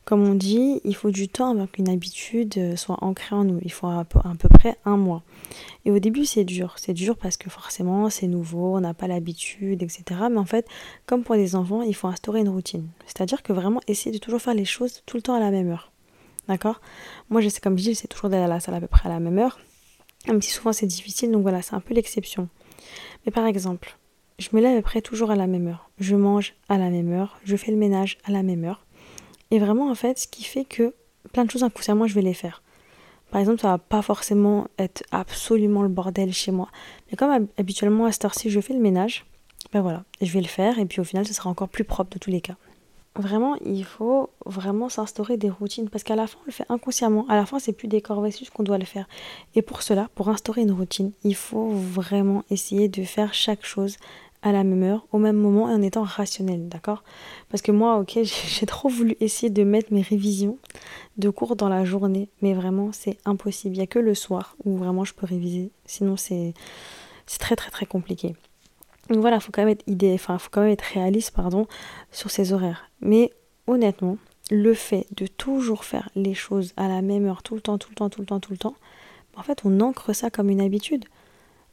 Comme 0.09 0.27
on 0.27 0.35
dit, 0.35 0.81
il 0.85 0.97
faut 0.97 1.11
du 1.11 1.29
temps 1.29 1.51
avant 1.51 1.67
qu'une 1.67 1.91
habitude 1.91 2.55
euh, 2.57 2.77
soit 2.77 2.97
ancrée 3.05 3.37
en 3.37 3.45
nous. 3.45 3.61
Il 3.63 3.71
faut 3.71 3.89
à 3.89 4.07
peu, 4.07 4.49
près 4.49 4.79
un 4.87 4.97
mois. 4.97 5.23
Et 5.85 5.91
au 5.91 5.99
début, 5.99 6.25
c'est 6.25 6.45
dur. 6.45 6.77
C'est 6.79 6.95
dur 6.95 7.15
parce 7.15 7.37
que 7.37 7.51
forcément, 7.51 8.09
c'est 8.09 8.27
nouveau, 8.27 8.79
on 8.79 8.81
n'a 8.81 8.95
pas 8.95 9.07
l'habitude, 9.07 9.83
etc. 9.83 10.05
Mais 10.31 10.39
en 10.39 10.47
fait, 10.47 10.67
comme 11.05 11.25
pour 11.25 11.35
les 11.35 11.55
enfants, 11.55 11.83
il 11.83 11.95
faut 11.95 12.09
instaurer 12.09 12.41
une 12.41 12.49
routine. 12.49 12.89
C'est-à-dire 13.05 13.43
que 13.43 13.53
vraiment, 13.53 13.83
essayer 13.87 14.11
de 14.11 14.17
toujours 14.17 14.41
faire 14.41 14.55
les 14.55 14.65
choses 14.65 15.03
tout 15.05 15.19
le 15.19 15.23
temps 15.23 15.35
à 15.35 15.41
la 15.41 15.51
même 15.51 15.69
heure. 15.69 15.93
D'accord? 16.49 16.81
Moi, 17.29 17.43
je 17.43 17.51
sais, 17.51 17.61
comme 17.61 17.77
je 17.77 17.83
dis, 17.83 17.95
c'est 17.95 18.09
toujours 18.09 18.31
d'aller 18.31 18.45
à 18.45 18.49
la 18.49 18.61
salle 18.61 18.77
à 18.77 18.81
peu 18.81 18.87
près 18.87 19.11
à 19.11 19.13
la 19.13 19.21
même 19.21 19.37
heure. 19.37 19.59
Même 20.27 20.41
si 20.41 20.53
souvent 20.53 20.73
c'est 20.73 20.87
difficile, 20.87 21.33
donc 21.33 21.43
voilà, 21.43 21.61
c'est 21.61 21.75
un 21.75 21.81
peu 21.81 21.93
l'exception. 21.93 22.49
Mais 23.27 23.31
par 23.31 23.45
exemple, 23.45 23.99
je 24.39 24.49
me 24.55 24.63
lève 24.63 24.73
à 24.73 24.77
peu 24.77 24.85
près 24.85 25.03
toujours 25.03 25.31
à 25.31 25.37
la 25.37 25.47
même 25.47 25.67
heure. 25.67 25.91
Je 25.99 26.17
mange 26.17 26.55
à 26.71 26.79
la 26.79 26.89
même 26.89 27.13
heure. 27.13 27.39
Je 27.45 27.57
fais 27.57 27.73
le 27.73 27.77
ménage 27.77 28.17
à 28.25 28.31
la 28.31 28.43
même 28.43 28.65
heure. 28.65 28.87
Et 29.51 29.59
vraiment, 29.59 29.91
en 29.91 29.95
fait, 29.95 30.19
ce 30.19 30.29
qui 30.29 30.45
fait 30.45 30.65
que 30.65 30.95
plein 31.33 31.45
de 31.45 31.51
choses 31.51 31.63
inconsciemment, 31.63 32.07
je 32.07 32.15
vais 32.15 32.23
les 32.23 32.35
faire. 32.35 32.63
Par 33.31 33.41
exemple, 33.41 33.61
ça 33.61 33.69
va 33.69 33.79
pas 33.79 34.03
forcément 34.03 34.69
être 34.79 35.03
absolument 35.11 35.83
le 35.83 35.89
bordel 35.89 36.33
chez 36.33 36.51
moi. 36.51 36.69
Mais 37.11 37.17
comme 37.17 37.49
habituellement 37.59 38.07
à 38.07 38.13
cette 38.13 38.25
heure-ci, 38.25 38.51
je 38.51 38.61
fais 38.61 38.73
le 38.73 38.81
ménage, 38.81 39.27
ben 39.73 39.83
voilà, 39.83 40.05
je 40.23 40.33
vais 40.33 40.41
le 40.41 40.47
faire 40.47 40.79
et 40.79 40.87
puis 40.87 41.01
au 41.01 41.05
final, 41.05 41.27
ce 41.27 41.35
sera 41.35 41.51
encore 41.51 41.69
plus 41.69 41.85
propre 41.85 42.11
de 42.15 42.19
tous 42.19 42.31
les 42.31 42.41
cas. 42.41 42.57
Vraiment, 43.17 43.57
il 43.67 43.85
faut 43.85 44.31
vraiment 44.47 44.89
s'instaurer 44.89 45.37
des 45.37 45.51
routines 45.51 45.91
parce 45.91 46.05
qu'à 46.05 46.15
la 46.15 46.27
fin, 46.29 46.39
on 46.43 46.47
le 46.47 46.53
fait 46.53 46.65
inconsciemment. 46.69 47.27
À 47.29 47.35
la 47.35 47.47
fin, 47.47 47.59
c'est 47.59 47.73
plus 47.73 47.89
des 47.89 48.01
corvées, 48.01 48.33
qu'on 48.55 48.63
doit 48.63 48.79
le 48.79 48.85
faire. 48.85 49.09
Et 49.57 49.63
pour 49.63 49.83
cela, 49.83 50.09
pour 50.15 50.29
instaurer 50.29 50.63
une 50.63 50.71
routine, 50.71 51.11
il 51.25 51.35
faut 51.35 51.71
vraiment 51.71 52.45
essayer 52.49 52.89
de 52.89 53.03
faire 53.03 53.35
chaque 53.35 53.67
chose 53.67 53.97
à 54.43 54.53
la 54.53 54.65
même 54.65 54.83
heure, 54.83 55.07
au 55.13 55.19
même 55.19 55.37
moment 55.37 55.69
et 55.69 55.73
en 55.73 55.83
étant 55.83 56.03
rationnel, 56.03 56.69
d'accord? 56.69 57.03
Parce 57.49 57.63
que 57.63 57.73
moi, 57.73 57.99
ok, 57.99 58.19
j'ai 58.23 58.67
trop 58.67 58.89
voulu 58.89 59.17
essayer 59.21 59.51
de 59.51 59.65
mettre 59.65 59.93
mes 59.93 60.03
révisions 60.03 60.59
de 61.17 61.31
cours 61.31 61.57
dans 61.57 61.69
la 61.69 61.85
journée, 61.85 62.29
mais 62.43 62.55
vraiment, 62.55 62.91
c'est 62.93 63.19
impossible. 63.25 63.75
Il 63.75 63.79
n'y 63.79 63.85
a 63.85 63.89
que 63.89 63.99
le 63.99 64.15
soir 64.15 64.57
où 64.65 64.77
vraiment 64.77 65.05
je 65.05 65.15
peux 65.15 65.27
réviser. 65.27 65.71
Sinon, 65.87 66.17
c'est 66.17 66.55
très 67.39 67.57
très 67.57 67.71
très 67.71 67.87
compliqué. 67.87 68.37
Donc 69.09 69.21
voilà, 69.21 69.37
il 69.37 69.43
faut 69.43 69.53
quand 69.53 69.63
même 69.63 69.71
être 69.71 69.87
idée, 69.87 70.13
enfin, 70.15 70.39
faut 70.39 70.51
quand 70.51 70.61
même 70.61 70.71
être 70.71 70.83
réaliste, 70.83 71.33
pardon, 71.33 71.67
sur 72.13 72.31
ces 72.31 72.53
horaires. 72.53 72.91
Mais 73.01 73.33
honnêtement, 73.67 74.19
le 74.51 74.75
fait 74.75 75.07
de 75.17 75.27
toujours 75.27 75.85
faire 75.85 76.11
les 76.15 76.35
choses 76.35 76.73
à 76.77 76.89
la 76.89 77.03
même 77.03 77.27
heure, 77.27 77.43
tout 77.43 77.55
le 77.55 77.61
temps, 77.61 77.79
tout 77.79 77.91
le 77.91 77.95
temps, 77.95 78.11
tout 78.11 78.21
le 78.21 78.27
temps, 78.27 78.41
tout 78.41 78.53
le 78.53 78.59
temps, 78.59 78.75
en 79.37 79.43
fait, 79.43 79.61
on 79.65 79.81
ancre 79.81 80.15
ça 80.15 80.31
comme 80.31 80.51
une 80.51 80.61
habitude. 80.61 81.05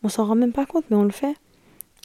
On 0.03 0.09
s'en 0.09 0.25
rend 0.25 0.35
même 0.35 0.53
pas 0.53 0.65
compte, 0.65 0.85
mais 0.89 0.95
on 0.95 1.03
le 1.03 1.11
fait. 1.11 1.35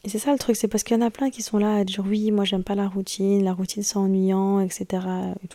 Et 0.03 0.09
c'est 0.09 0.19
ça 0.19 0.33
le 0.33 0.39
truc, 0.39 0.57
c'est 0.57 0.69
parce 0.69 0.83
qu'il 0.83 0.97
y 0.97 0.99
en 0.99 1.07
a 1.07 1.11
plein 1.11 1.31
qui 1.31 1.43
sont 1.43 1.59
là 1.59 1.77
à 1.77 1.85
dire 1.85 2.03
oui, 2.07 2.31
moi 2.31 2.45
j'aime 2.45 2.65
pas 2.65 2.75
la 2.75 2.89
routine, 2.89 3.45
la 3.45 3.53
routine 3.53 3.83
c'est 3.83 3.99
ennuyant, 3.99 4.61
etc. 4.61 5.07
Et, 5.43 5.49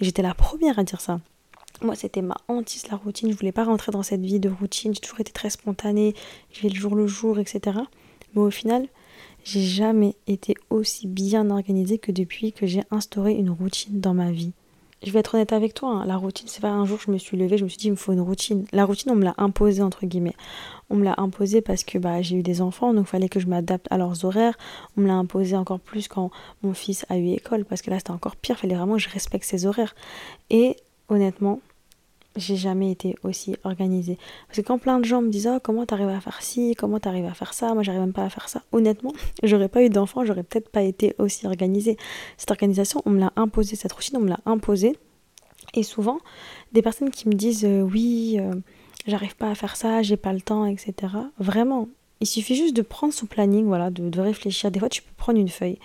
j'étais 0.00 0.22
la 0.22 0.34
première 0.34 0.78
à 0.78 0.84
dire 0.84 1.00
ça. 1.00 1.20
Moi 1.82 1.94
c'était 1.94 2.22
ma 2.22 2.36
hantise 2.48 2.88
la 2.90 2.96
routine, 2.96 3.30
je 3.30 3.36
voulais 3.36 3.52
pas 3.52 3.64
rentrer 3.64 3.92
dans 3.92 4.02
cette 4.02 4.22
vie 4.22 4.40
de 4.40 4.48
routine, 4.48 4.94
j'ai 4.94 5.00
toujours 5.00 5.20
été 5.20 5.32
très 5.32 5.50
spontanée, 5.50 6.14
je 6.50 6.62
vais 6.62 6.70
le 6.70 6.74
jour 6.74 6.94
le 6.94 7.06
jour, 7.06 7.38
etc. 7.38 7.78
Mais 8.34 8.40
au 8.40 8.50
final, 8.50 8.86
j'ai 9.44 9.62
jamais 9.62 10.14
été 10.26 10.54
aussi 10.70 11.06
bien 11.06 11.50
organisée 11.50 11.98
que 11.98 12.12
depuis 12.12 12.52
que 12.52 12.66
j'ai 12.66 12.82
instauré 12.90 13.32
une 13.32 13.50
routine 13.50 14.00
dans 14.00 14.14
ma 14.14 14.30
vie 14.30 14.52
je 15.02 15.10
vais 15.10 15.20
être 15.20 15.34
honnête 15.34 15.52
avec 15.52 15.72
toi, 15.72 15.90
hein, 15.90 16.04
la 16.06 16.16
routine, 16.16 16.46
c'est 16.46 16.60
pas 16.60 16.68
un 16.68 16.84
jour 16.84 16.98
je 17.04 17.10
me 17.10 17.16
suis 17.16 17.36
levée, 17.36 17.56
je 17.56 17.64
me 17.64 17.68
suis 17.68 17.78
dit 17.78 17.86
il 17.86 17.92
me 17.92 17.96
faut 17.96 18.12
une 18.12 18.20
routine. 18.20 18.66
La 18.72 18.84
routine, 18.84 19.10
on 19.10 19.16
me 19.16 19.24
l'a 19.24 19.34
imposée 19.38 19.82
entre 19.82 20.04
guillemets. 20.04 20.36
On 20.90 20.96
me 20.96 21.04
l'a 21.04 21.14
imposée 21.18 21.62
parce 21.62 21.84
que 21.84 21.96
bah, 21.98 22.20
j'ai 22.20 22.36
eu 22.36 22.42
des 22.42 22.60
enfants, 22.60 22.92
donc 22.92 23.06
il 23.06 23.10
fallait 23.10 23.28
que 23.28 23.40
je 23.40 23.46
m'adapte 23.46 23.86
à 23.90 23.96
leurs 23.96 24.24
horaires. 24.24 24.58
On 24.96 25.00
me 25.00 25.06
l'a 25.06 25.14
imposée 25.14 25.56
encore 25.56 25.80
plus 25.80 26.08
quand 26.08 26.30
mon 26.62 26.74
fils 26.74 27.06
a 27.08 27.16
eu 27.16 27.28
école, 27.28 27.64
parce 27.64 27.80
que 27.80 27.90
là 27.90 27.98
c'était 27.98 28.10
encore 28.10 28.36
pire, 28.36 28.56
il 28.58 28.60
fallait 28.60 28.74
vraiment 28.74 28.94
que 28.94 29.00
je 29.02 29.08
respecte 29.08 29.44
ses 29.44 29.64
horaires. 29.64 29.94
Et 30.50 30.76
honnêtement, 31.08 31.60
j'ai 32.36 32.56
jamais 32.56 32.90
été 32.90 33.16
aussi 33.24 33.56
organisée. 33.64 34.18
Parce 34.46 34.58
que 34.58 34.62
quand 34.62 34.78
plein 34.78 34.98
de 34.98 35.04
gens 35.04 35.22
me 35.22 35.28
disent 35.28 35.50
oh, 35.52 35.58
comment 35.62 35.84
t'arrives 35.84 36.08
à 36.08 36.20
faire 36.20 36.42
ci, 36.42 36.74
comment 36.76 37.00
t'arrives 37.00 37.26
à 37.26 37.34
faire 37.34 37.54
ça, 37.54 37.74
moi 37.74 37.82
j'arrive 37.82 38.00
même 38.00 38.12
pas 38.12 38.24
à 38.24 38.30
faire 38.30 38.48
ça. 38.48 38.62
Honnêtement, 38.72 39.12
j'aurais 39.42 39.68
pas 39.68 39.82
eu 39.82 39.88
d'enfant, 39.88 40.24
j'aurais 40.24 40.42
peut-être 40.42 40.68
pas 40.68 40.82
été 40.82 41.14
aussi 41.18 41.46
organisée. 41.46 41.96
Cette 42.36 42.50
organisation, 42.50 43.02
on 43.04 43.10
me 43.10 43.20
l'a 43.20 43.32
imposée, 43.36 43.76
cette 43.76 43.92
routine, 43.92 44.16
on 44.16 44.20
me 44.20 44.28
l'a 44.28 44.40
imposée. 44.46 44.96
Et 45.74 45.82
souvent, 45.82 46.18
des 46.72 46.82
personnes 46.82 47.10
qui 47.10 47.28
me 47.28 47.34
disent 47.34 47.64
euh, 47.64 47.82
oui, 47.82 48.36
euh, 48.38 48.54
j'arrive 49.06 49.36
pas 49.36 49.50
à 49.50 49.54
faire 49.54 49.76
ça, 49.76 50.02
j'ai 50.02 50.16
pas 50.16 50.32
le 50.32 50.40
temps, 50.40 50.66
etc. 50.66 50.94
Vraiment, 51.38 51.88
il 52.20 52.26
suffit 52.26 52.54
juste 52.54 52.76
de 52.76 52.82
prendre 52.82 53.12
son 53.12 53.26
planning, 53.26 53.66
voilà, 53.66 53.90
de, 53.90 54.08
de 54.08 54.20
réfléchir. 54.20 54.70
Des 54.70 54.78
fois, 54.78 54.88
tu 54.88 55.02
peux 55.02 55.14
prendre 55.16 55.38
une 55.38 55.48
feuille, 55.48 55.78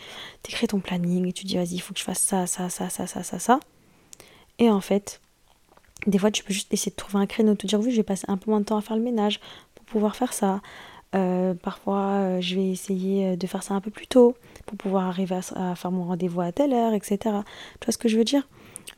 t'écris 0.43 0.67
ton 0.67 0.79
planning 0.79 1.27
et 1.27 1.33
tu 1.33 1.45
dis 1.45 1.55
vas-y, 1.55 1.75
il 1.75 1.79
faut 1.79 1.93
que 1.93 1.99
je 1.99 2.05
fasse 2.05 2.21
ça, 2.21 2.45
ça, 2.45 2.69
ça, 2.69 2.89
ça, 2.89 3.07
ça, 3.07 3.23
ça, 3.23 3.39
ça. 3.39 3.59
Et 4.59 4.69
en 4.69 4.81
fait, 4.81 5.21
des 6.07 6.17
fois, 6.17 6.31
tu 6.31 6.43
peux 6.43 6.53
juste 6.53 6.73
essayer 6.73 6.91
de 6.91 6.95
trouver 6.95 7.19
un 7.23 7.25
créneau, 7.25 7.55
te 7.55 7.67
dire 7.67 7.79
oui, 7.79 7.91
je 7.91 7.97
vais 7.97 8.03
passer 8.03 8.25
un 8.27 8.37
peu 8.37 8.51
moins 8.51 8.59
de 8.59 8.65
temps 8.65 8.77
à 8.77 8.81
faire 8.81 8.97
le 8.97 9.03
ménage 9.03 9.39
pour 9.73 9.85
pouvoir 9.85 10.15
faire 10.15 10.33
ça. 10.33 10.61
Euh, 11.15 11.53
parfois, 11.53 12.41
je 12.41 12.55
vais 12.55 12.69
essayer 12.69 13.37
de 13.37 13.47
faire 13.47 13.63
ça 13.63 13.73
un 13.73 13.81
peu 13.81 13.91
plus 13.91 14.07
tôt 14.07 14.35
pour 14.65 14.77
pouvoir 14.77 15.05
arriver 15.05 15.35
à, 15.35 15.71
à 15.71 15.75
faire 15.75 15.91
mon 15.91 16.03
rendez-vous 16.03 16.41
à 16.41 16.51
telle 16.51 16.73
heure, 16.73 16.93
etc. 16.93 17.17
Tu 17.23 17.85
vois 17.85 17.91
ce 17.91 17.97
que 17.97 18.09
je 18.09 18.17
veux 18.17 18.23
dire? 18.23 18.47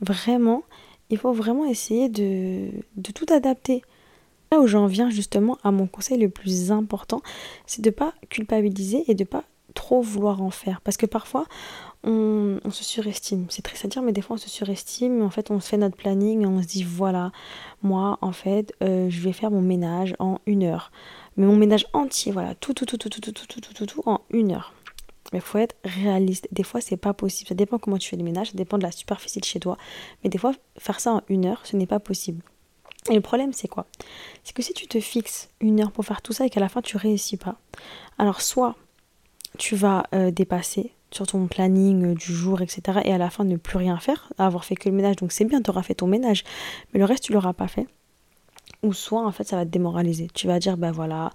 Vraiment, 0.01 0.63
il 1.09 1.17
faut 1.17 1.31
vraiment 1.31 1.65
essayer 1.65 2.09
de, 2.09 2.69
de 2.95 3.11
tout 3.11 3.31
adapter. 3.31 3.81
Là 4.51 4.59
où 4.59 4.67
j'en 4.67 4.87
viens 4.87 5.09
justement 5.09 5.57
à 5.63 5.71
mon 5.71 5.87
conseil 5.87 6.17
le 6.17 6.29
plus 6.29 6.71
important, 6.71 7.21
c'est 7.65 7.81
de 7.81 7.89
ne 7.89 7.93
pas 7.95 8.13
culpabiliser 8.29 9.03
et 9.07 9.13
de 9.13 9.23
ne 9.23 9.27
pas 9.27 9.43
trop 9.77 10.01
vouloir 10.01 10.41
en 10.41 10.49
faire. 10.49 10.81
Parce 10.81 10.97
que 10.97 11.05
parfois, 11.05 11.45
on, 12.03 12.59
se 12.71 12.83
surestime. 12.83 13.45
C'est 13.49 13.61
triste 13.61 13.85
à 13.85 13.87
dire, 13.87 14.01
mais 14.01 14.11
des 14.11 14.21
fois, 14.21 14.33
on 14.35 14.39
se 14.39 14.49
surestime. 14.49 15.21
En 15.21 15.29
fait, 15.29 15.51
on 15.51 15.59
se 15.59 15.69
fait 15.69 15.77
notre 15.77 15.95
planning 15.95 16.41
et 16.41 16.45
on 16.47 16.61
se 16.61 16.67
dit, 16.67 16.83
voilà, 16.83 17.31
moi, 17.83 18.17
en 18.21 18.31
fait, 18.31 18.73
euh, 18.83 19.09
je 19.09 19.21
vais 19.21 19.33
faire 19.33 19.51
mon 19.51 19.61
ménage 19.61 20.15
en 20.19 20.39
une 20.47 20.63
heure. 20.63 20.91
Mais 21.37 21.45
mon 21.45 21.55
ménage 21.55 21.85
entier, 21.93 22.31
voilà, 22.31 22.55
tout, 22.55 22.73
tout, 22.73 22.85
tout, 22.85 22.97
tout, 22.97 23.09
tout, 23.09 23.21
tout, 23.21 23.31
tout, 23.31 23.45
tout, 23.45 23.73
tout, 23.73 23.85
tout, 23.85 24.03
en 24.07 24.21
une 24.31 24.51
heure. 24.51 24.73
Mais 25.31 25.39
il 25.39 25.41
faut 25.41 25.59
être 25.59 25.75
réaliste. 25.83 26.47
Des 26.51 26.63
fois, 26.63 26.81
c'est 26.81 26.97
pas 26.97 27.13
possible. 27.13 27.49
Ça 27.49 27.55
dépend 27.55 27.77
comment 27.77 27.97
tu 27.97 28.09
fais 28.09 28.17
le 28.17 28.23
ménage, 28.23 28.47
ça 28.51 28.57
dépend 28.57 28.77
de 28.77 28.83
la 28.83 28.91
superficie 28.91 29.39
de 29.39 29.45
chez 29.45 29.59
toi. 29.59 29.77
Mais 30.23 30.29
des 30.29 30.39
fois, 30.39 30.53
faire 30.77 30.99
ça 30.99 31.13
en 31.13 31.21
une 31.29 31.45
heure, 31.45 31.61
ce 31.65 31.75
n'est 31.75 31.85
pas 31.85 31.99
possible. 31.99 32.43
Et 33.09 33.13
le 33.13 33.21
problème, 33.21 33.53
c'est 33.53 33.67
quoi? 33.67 33.85
C'est 34.43 34.55
que 34.55 34.63
si 34.63 34.73
tu 34.73 34.87
te 34.87 34.99
fixes 34.99 35.49
une 35.61 35.81
heure 35.81 35.91
pour 35.91 36.03
faire 36.05 36.21
tout 36.21 36.33
ça 36.33 36.45
et 36.45 36.49
qu'à 36.49 36.59
la 36.59 36.69
fin, 36.69 36.81
tu 36.81 36.97
réussis 36.97 37.37
pas, 37.37 37.55
alors 38.17 38.41
soit 38.41 38.75
tu 39.57 39.75
vas 39.75 40.03
euh, 40.13 40.31
dépasser 40.31 40.91
sur 41.11 41.27
ton 41.27 41.47
planning 41.47 42.05
euh, 42.05 42.13
du 42.15 42.33
jour, 42.33 42.61
etc. 42.61 42.99
Et 43.05 43.13
à 43.13 43.17
la 43.17 43.29
fin, 43.29 43.43
ne 43.43 43.55
plus 43.55 43.77
rien 43.77 43.97
faire, 43.97 44.31
avoir 44.37 44.65
fait 44.65 44.75
que 44.75 44.89
le 44.89 44.95
ménage. 44.95 45.17
Donc 45.17 45.31
c'est 45.31 45.45
bien, 45.45 45.61
tu 45.61 45.69
auras 45.69 45.83
fait 45.83 45.95
ton 45.95 46.07
ménage. 46.07 46.43
Mais 46.93 46.99
le 46.99 47.05
reste, 47.05 47.23
tu 47.23 47.33
l'auras 47.33 47.53
pas 47.53 47.67
fait 47.67 47.87
ou 48.83 48.93
soit 48.93 49.25
en 49.25 49.31
fait 49.31 49.43
ça 49.43 49.55
va 49.55 49.65
te 49.65 49.69
démoraliser. 49.71 50.27
Tu 50.33 50.47
vas 50.47 50.59
dire 50.59 50.77
ben 50.77 50.91
voilà, 50.91 51.31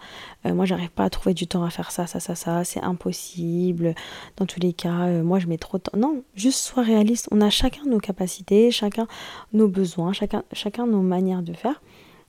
euh, 0.47 0.55
moi 0.55 0.65
j'arrive 0.65 0.91
pas 0.91 1.05
à 1.05 1.11
trouver 1.11 1.35
du 1.35 1.47
temps 1.47 1.65
à 1.65 1.71
faire 1.71 1.91
ça, 1.91 2.07
ça, 2.07 2.21
ça, 2.21 2.35
ça, 2.35 2.65
c'est 2.65 2.83
impossible. 2.83 3.95
Dans 4.37 4.47
tous 4.47 4.61
les 4.61 4.73
cas, 4.73 5.07
euh, 5.07 5.23
moi 5.23 5.39
je 5.39 5.47
mets 5.47 5.59
trop 5.59 5.79
de 5.79 5.83
temps. 5.83 5.99
Non, 5.99 6.23
juste 6.35 6.61
sois 6.61 6.83
réaliste. 6.83 7.29
On 7.31 7.41
a 7.41 7.51
chacun 7.51 7.83
nos 7.87 7.99
capacités, 7.99 8.71
chacun 8.71 9.07
nos 9.53 9.69
besoins, 9.69 10.13
chacun, 10.13 10.45
chacun 10.53 10.87
nos 10.87 11.03
manières 11.03 11.43
de 11.43 11.53
faire. 11.53 11.81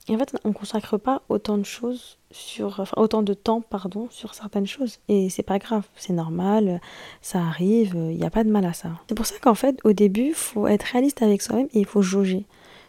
Et 0.08 0.14
en 0.14 0.18
fait, 0.18 0.36
on 0.44 0.52
consacre 0.52 0.98
pas 0.98 1.22
autant 1.30 1.56
de 1.56 1.64
choses 1.64 2.18
sur, 2.30 2.92
autant 2.96 3.22
de 3.22 3.32
temps, 3.32 3.62
pardon, 3.62 4.08
sur 4.10 4.34
certaines 4.34 4.66
choses. 4.66 4.98
Et 5.08 5.30
c'est 5.30 5.42
pas 5.42 5.58
grave, 5.58 5.86
c'est 5.96 6.12
normal, 6.12 6.80
ça 7.22 7.40
arrive, 7.40 7.94
il 7.94 8.18
n'y 8.18 8.24
a 8.24 8.30
pas 8.30 8.44
de 8.44 8.50
mal 8.50 8.66
à 8.66 8.74
ça. 8.74 8.90
C'est 9.08 9.14
pour 9.14 9.24
ça 9.24 9.36
qu'en 9.40 9.54
fait, 9.54 9.78
au 9.84 9.92
début, 9.92 10.28
il 10.28 10.34
faut 10.34 10.66
être 10.66 10.82
réaliste 10.82 11.22
avec 11.22 11.40
soi-même 11.40 11.68
et 11.72 11.80
il 11.80 11.86
faut 11.86 12.02
jauger. 12.02 12.44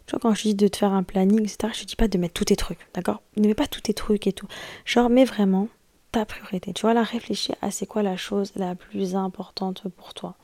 Tu 0.08 0.12
vois, 0.12 0.20
quand 0.20 0.34
je 0.34 0.44
dis 0.44 0.56
de 0.56 0.68
te 0.68 0.78
faire 0.78 0.92
un 0.92 1.04
planning, 1.04 1.42
etc., 1.42 1.74
je 1.74 1.82
te 1.82 1.86
dis 1.86 1.96
pas 1.96 2.08
de 2.08 2.18
mettre 2.18 2.34
tous 2.34 2.46
tes 2.46 2.56
trucs, 2.56 2.88
d'accord? 2.94 3.22
Ne 3.38 3.48
mets 3.48 3.56
pas 3.56 3.68
tous 3.68 3.82
tes 3.82 3.94
trucs 3.94 4.28
et 4.28 4.34
tout. 4.34 4.48
Genre, 4.84 5.10
mets 5.10 5.26
vraiment 5.26 5.70
ta 6.12 6.26
priorité. 6.26 6.74
Tu 6.74 6.82
vois, 6.82 6.94
là, 6.94 7.02
réfléchis 7.02 7.54
à 7.62 7.72
c'est 7.72 7.86
quoi 7.86 8.04
la 8.04 8.18
chose 8.18 8.52
la 8.56 8.76
plus 8.76 9.16
importante 9.16 9.84
pour 9.98 10.14
toi. 10.14 10.36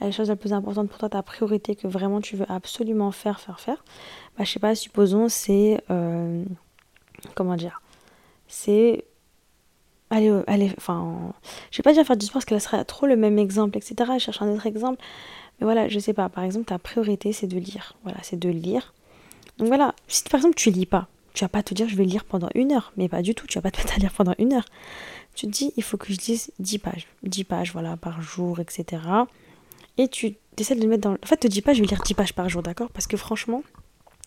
La 0.00 0.10
chose 0.10 0.28
la 0.28 0.36
plus 0.36 0.52
importante 0.52 0.88
pour 0.88 0.98
toi, 0.98 1.08
ta 1.08 1.22
priorité 1.22 1.76
que 1.76 1.86
vraiment 1.86 2.20
tu 2.20 2.36
veux 2.36 2.50
absolument 2.50 3.12
faire, 3.12 3.40
faire, 3.40 3.60
faire. 3.60 3.84
Bah, 4.36 4.44
je 4.44 4.50
sais 4.50 4.58
pas, 4.58 4.74
supposons 4.74 5.28
c'est. 5.28 5.82
Euh, 5.90 6.44
comment 7.34 7.56
dire 7.56 7.82
C'est. 8.48 9.04
Allez, 10.10 10.32
allez, 10.46 10.72
enfin. 10.76 11.32
Je 11.70 11.78
vais 11.78 11.82
pas 11.82 11.92
dire 11.92 12.04
faire 12.04 12.16
du 12.16 12.26
sport 12.26 12.34
parce 12.34 12.44
que 12.44 12.54
là 12.54 12.60
serait 12.60 12.84
trop 12.84 13.06
le 13.06 13.16
même 13.16 13.38
exemple, 13.38 13.78
etc. 13.78 14.12
Je 14.14 14.24
cherche 14.24 14.42
un 14.42 14.48
autre 14.48 14.66
exemple. 14.66 15.00
Mais 15.60 15.64
voilà, 15.64 15.88
je 15.88 15.98
sais 15.98 16.12
pas, 16.12 16.28
par 16.28 16.44
exemple, 16.44 16.66
ta 16.66 16.78
priorité 16.78 17.32
c'est 17.32 17.46
de 17.46 17.58
lire. 17.58 17.94
Voilà, 18.02 18.18
c'est 18.22 18.38
de 18.38 18.48
lire. 18.48 18.92
Donc 19.58 19.68
voilà, 19.68 19.94
si 20.08 20.22
par 20.24 20.38
exemple 20.38 20.56
tu 20.56 20.70
lis 20.70 20.86
pas, 20.86 21.08
tu 21.34 21.44
vas 21.44 21.48
pas 21.48 21.62
te 21.62 21.74
dire 21.74 21.88
je 21.88 21.96
vais 21.96 22.04
lire 22.04 22.24
pendant 22.24 22.48
une 22.54 22.72
heure, 22.72 22.92
mais 22.96 23.08
pas 23.08 23.22
du 23.22 23.34
tout, 23.34 23.46
tu 23.46 23.58
vas 23.58 23.62
pas 23.62 23.70
te 23.70 23.78
mettre 23.78 23.94
à 23.94 23.98
lire 23.98 24.12
pendant 24.12 24.34
une 24.38 24.52
heure. 24.54 24.64
Tu 25.34 25.46
te 25.46 25.52
dis 25.52 25.72
il 25.76 25.82
faut 25.82 25.96
que 25.96 26.12
je 26.12 26.18
lise 26.18 26.52
10 26.58 26.78
pages, 26.78 27.06
10 27.22 27.44
pages 27.44 27.72
voilà 27.72 27.96
par 27.96 28.20
jour, 28.22 28.60
etc. 28.60 29.02
Et 29.98 30.08
tu 30.08 30.36
essaies 30.58 30.74
de 30.74 30.80
le 30.80 30.88
mettre 30.88 31.02
dans. 31.02 31.14
En 31.14 31.26
fait, 31.26 31.36
te 31.36 31.46
dis 31.46 31.62
pas 31.62 31.72
je 31.72 31.80
vais 31.80 31.86
lire 31.86 32.02
10 32.02 32.14
pages 32.14 32.34
par 32.34 32.48
jour, 32.48 32.62
d'accord? 32.62 32.90
Parce 32.90 33.06
que 33.06 33.16
franchement, 33.16 33.62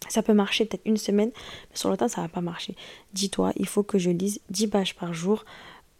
ça 0.09 0.21
peut 0.21 0.33
marcher 0.33 0.65
peut-être 0.65 0.85
une 0.85 0.97
semaine, 0.97 1.31
mais 1.69 1.77
sur 1.77 1.89
le 1.89 1.97
temps 1.97 2.07
ça 2.07 2.21
va 2.21 2.27
pas 2.27 2.41
marcher. 2.41 2.75
Dis-toi, 3.13 3.53
il 3.55 3.67
faut 3.67 3.83
que 3.83 3.97
je 3.97 4.09
lise 4.09 4.39
10 4.49 4.67
pages 4.67 4.95
par 4.95 5.13
jour 5.13 5.45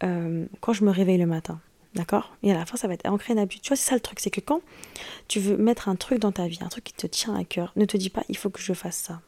euh, 0.02 0.46
quand 0.60 0.72
je 0.72 0.84
me 0.84 0.90
réveille 0.90 1.18
le 1.18 1.26
matin. 1.26 1.60
D'accord? 1.94 2.36
Et 2.42 2.52
à 2.52 2.54
la 2.54 2.66
fin, 2.66 2.76
ça 2.76 2.88
va 2.88 2.94
être 2.94 3.06
ancré 3.08 3.32
une 3.32 3.38
habitude. 3.38 3.62
Tu 3.62 3.68
vois, 3.68 3.76
c'est 3.76 3.88
ça 3.88 3.94
le 3.94 4.00
truc, 4.00 4.20
c'est 4.20 4.30
que 4.30 4.42
quand 4.42 4.60
tu 5.28 5.40
veux 5.40 5.56
mettre 5.56 5.88
un 5.88 5.96
truc 5.96 6.18
dans 6.18 6.32
ta 6.32 6.46
vie, 6.46 6.58
un 6.60 6.68
truc 6.68 6.84
qui 6.84 6.92
te 6.92 7.06
tient 7.06 7.34
à 7.34 7.42
cœur, 7.42 7.72
ne 7.76 7.86
te 7.86 7.96
dis 7.96 8.10
pas 8.10 8.22
il 8.28 8.36
faut 8.36 8.50
que 8.50 8.60
je 8.60 8.74
fasse 8.74 8.96
ça. 8.98 9.22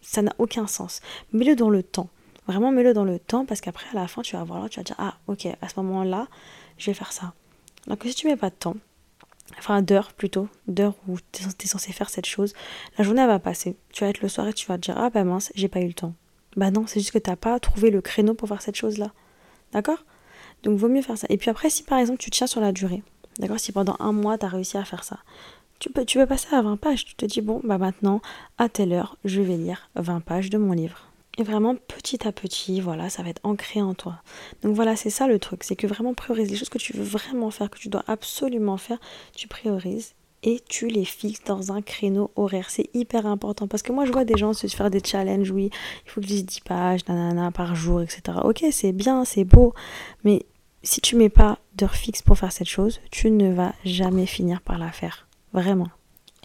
Ça 0.00 0.22
n'a 0.22 0.34
aucun 0.38 0.66
sens. 0.66 1.00
Mets-le 1.32 1.54
dans 1.54 1.70
le 1.70 1.82
temps. 1.82 2.08
Vraiment, 2.46 2.72
mets-le 2.72 2.92
dans 2.94 3.04
le 3.04 3.18
temps 3.18 3.44
parce 3.44 3.60
qu'après, 3.60 3.86
à 3.90 4.00
la 4.00 4.08
fin, 4.08 4.22
tu 4.22 4.36
vas 4.36 4.44
voir 4.44 4.62
là, 4.62 4.68
tu 4.68 4.80
vas 4.80 4.84
dire 4.84 4.96
ah, 4.98 5.18
ok, 5.28 5.46
à 5.60 5.68
ce 5.68 5.80
moment-là, 5.80 6.28
je 6.78 6.90
vais 6.90 6.94
faire 6.94 7.12
ça. 7.12 7.34
Donc, 7.86 8.02
si 8.04 8.14
tu 8.14 8.26
mets 8.26 8.36
pas 8.36 8.50
de 8.50 8.54
temps, 8.54 8.76
enfin 9.58 9.82
d'heures 9.82 10.12
plutôt, 10.12 10.48
d'heures 10.66 10.94
où 11.08 11.18
tu 11.32 11.42
es 11.42 11.66
censé 11.66 11.92
faire 11.92 12.10
cette 12.10 12.26
chose, 12.26 12.54
la 12.98 13.04
journée 13.04 13.26
va 13.26 13.38
passer. 13.38 13.76
Tu 13.92 14.04
vas 14.04 14.10
être 14.10 14.20
le 14.20 14.28
soir 14.28 14.48
et 14.48 14.52
tu 14.52 14.66
vas 14.66 14.76
te 14.76 14.82
dire 14.82 14.98
ah, 14.98 15.10
bah 15.10 15.24
mince, 15.24 15.52
j'ai 15.54 15.68
pas 15.68 15.80
eu 15.80 15.86
le 15.86 15.94
temps. 15.94 16.14
Bah 16.56 16.70
non, 16.70 16.86
c'est 16.86 17.00
juste 17.00 17.12
que 17.12 17.18
tu 17.18 17.30
n'as 17.30 17.36
pas 17.36 17.58
trouvé 17.58 17.90
le 17.90 18.00
créneau 18.00 18.34
pour 18.34 18.48
faire 18.48 18.62
cette 18.62 18.76
chose-là. 18.76 19.12
D'accord? 19.72 20.04
Donc 20.62 20.78
vaut 20.78 20.88
mieux 20.88 21.02
faire 21.02 21.18
ça. 21.18 21.26
Et 21.30 21.36
puis 21.36 21.50
après, 21.50 21.70
si 21.70 21.82
par 21.82 21.98
exemple 21.98 22.18
tu 22.18 22.30
tiens 22.30 22.46
sur 22.46 22.60
la 22.60 22.72
durée, 22.72 23.02
d'accord, 23.38 23.60
si 23.60 23.72
pendant 23.72 23.96
un 23.98 24.12
mois 24.12 24.38
tu 24.38 24.46
as 24.46 24.48
réussi 24.48 24.78
à 24.78 24.84
faire 24.84 25.04
ça, 25.04 25.18
tu 25.78 25.90
peux, 25.90 26.04
tu 26.04 26.18
peux 26.18 26.26
passer 26.26 26.54
à 26.54 26.62
20 26.62 26.76
pages. 26.76 27.04
Tu 27.04 27.14
te 27.14 27.26
dis, 27.26 27.40
bon, 27.40 27.60
bah 27.64 27.78
maintenant, 27.78 28.22
à 28.58 28.68
telle 28.68 28.92
heure, 28.92 29.16
je 29.24 29.40
vais 29.42 29.56
lire 29.56 29.90
20 29.96 30.20
pages 30.20 30.50
de 30.50 30.58
mon 30.58 30.72
livre. 30.72 31.10
Et 31.36 31.42
vraiment, 31.42 31.74
petit 31.74 32.26
à 32.28 32.32
petit, 32.32 32.80
voilà, 32.80 33.10
ça 33.10 33.22
va 33.22 33.30
être 33.30 33.40
ancré 33.42 33.82
en 33.82 33.94
toi. 33.94 34.22
Donc 34.62 34.76
voilà, 34.76 34.94
c'est 34.94 35.10
ça 35.10 35.26
le 35.26 35.38
truc, 35.38 35.64
c'est 35.64 35.74
que 35.74 35.86
vraiment 35.86 36.14
prioriser 36.14 36.52
les 36.52 36.56
choses 36.56 36.68
que 36.68 36.78
tu 36.78 36.92
veux 36.92 37.02
vraiment 37.02 37.50
faire, 37.50 37.70
que 37.70 37.78
tu 37.78 37.88
dois 37.88 38.04
absolument 38.06 38.76
faire, 38.76 38.98
tu 39.34 39.48
priorises 39.48 40.14
et 40.44 40.60
tu 40.68 40.86
les 40.86 41.04
fixes 41.04 41.42
dans 41.44 41.72
un 41.72 41.82
créneau 41.82 42.30
horaire. 42.36 42.70
C'est 42.70 42.88
hyper 42.94 43.26
important 43.26 43.66
parce 43.66 43.82
que 43.82 43.90
moi 43.92 44.04
je 44.04 44.12
vois 44.12 44.24
des 44.24 44.36
gens 44.36 44.52
se 44.52 44.66
faire 44.68 44.90
des 44.90 45.02
challenges, 45.02 45.50
oui, 45.50 45.70
il 46.04 46.10
faut 46.10 46.20
que 46.20 46.26
je 46.26 46.32
lise 46.32 46.46
10 46.46 46.60
pages, 46.60 47.08
nanana, 47.08 47.50
par 47.50 47.74
jour, 47.74 48.00
etc. 48.00 48.38
Ok, 48.44 48.64
c'est 48.70 48.92
bien, 48.92 49.24
c'est 49.24 49.44
beau, 49.44 49.74
mais 50.22 50.46
si 50.84 51.00
tu 51.00 51.16
mets 51.16 51.30
pas 51.30 51.58
d'heure 51.74 51.94
fixe 51.94 52.22
pour 52.22 52.38
faire 52.38 52.52
cette 52.52 52.68
chose, 52.68 53.00
tu 53.10 53.30
ne 53.30 53.52
vas 53.52 53.74
jamais 53.84 54.26
finir 54.26 54.60
par 54.60 54.78
la 54.78 54.92
faire. 54.92 55.26
Vraiment. 55.52 55.88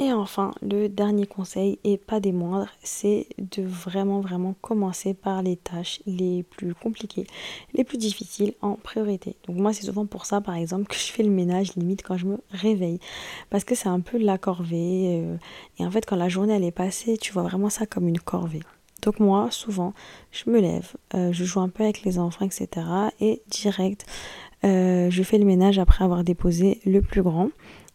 Et 0.02 0.14
enfin, 0.14 0.52
le 0.62 0.88
dernier 0.88 1.28
conseil, 1.28 1.78
et 1.84 1.98
pas 1.98 2.22
des 2.22 2.32
moindres, 2.32 2.70
c'est 2.82 3.28
de 3.38 3.62
vraiment, 3.64 4.22
vraiment 4.22 4.56
commencer 4.62 5.14
par 5.14 5.42
les 5.42 5.58
tâches 5.58 6.00
les 6.06 6.44
plus 6.44 6.74
compliquées, 6.74 7.28
les 7.74 7.84
plus 7.84 7.98
difficiles 7.98 8.54
en 8.62 8.76
priorité. 8.76 9.36
Donc 9.46 9.58
moi, 9.58 9.74
c'est 9.74 9.86
souvent 9.86 10.06
pour 10.06 10.26
ça, 10.26 10.40
par 10.40 10.56
exemple, 10.56 10.88
que 10.88 10.96
je 10.96 11.12
fais 11.12 11.24
le 11.24 11.30
ménage 11.30 11.76
limite 11.76 12.02
quand 12.02 12.16
je 12.16 12.28
me 12.28 12.38
réveille. 12.50 13.00
Parce 13.50 13.66
que 13.66 13.76
c'est 13.76 13.90
un 13.90 14.00
peu 14.00 14.18
la 14.18 14.38
corvée. 14.38 15.22
Euh, 15.22 15.36
et 15.80 15.86
en 15.86 15.92
fait, 15.92 16.06
quand 16.06 16.16
la 16.16 16.30
journée, 16.30 16.54
elle 16.54 16.64
est 16.64 16.72
passée, 16.72 17.18
tu 17.18 17.34
vois 17.34 17.44
vraiment 17.44 17.70
ça 17.70 17.86
comme 17.86 18.08
une 18.08 18.20
corvée. 18.20 18.64
Donc 19.02 19.20
moi, 19.20 19.52
souvent, 19.52 19.94
je 20.32 20.50
me 20.50 20.62
lève, 20.62 20.94
euh, 21.14 21.34
je 21.34 21.44
joue 21.44 21.60
un 21.60 21.70
peu 21.70 21.84
avec 21.84 22.04
les 22.04 22.20
enfants, 22.20 22.46
etc. 22.46 22.86
Et 23.20 23.42
direct, 23.50 24.06
euh, 24.64 25.10
je 25.10 25.24
fais 25.24 25.38
le 25.38 25.46
ménage 25.46 25.78
après 25.78 26.04
avoir 26.06 26.24
déposé 26.24 26.80
le 26.86 27.02
plus 27.02 27.22
grand. 27.22 27.50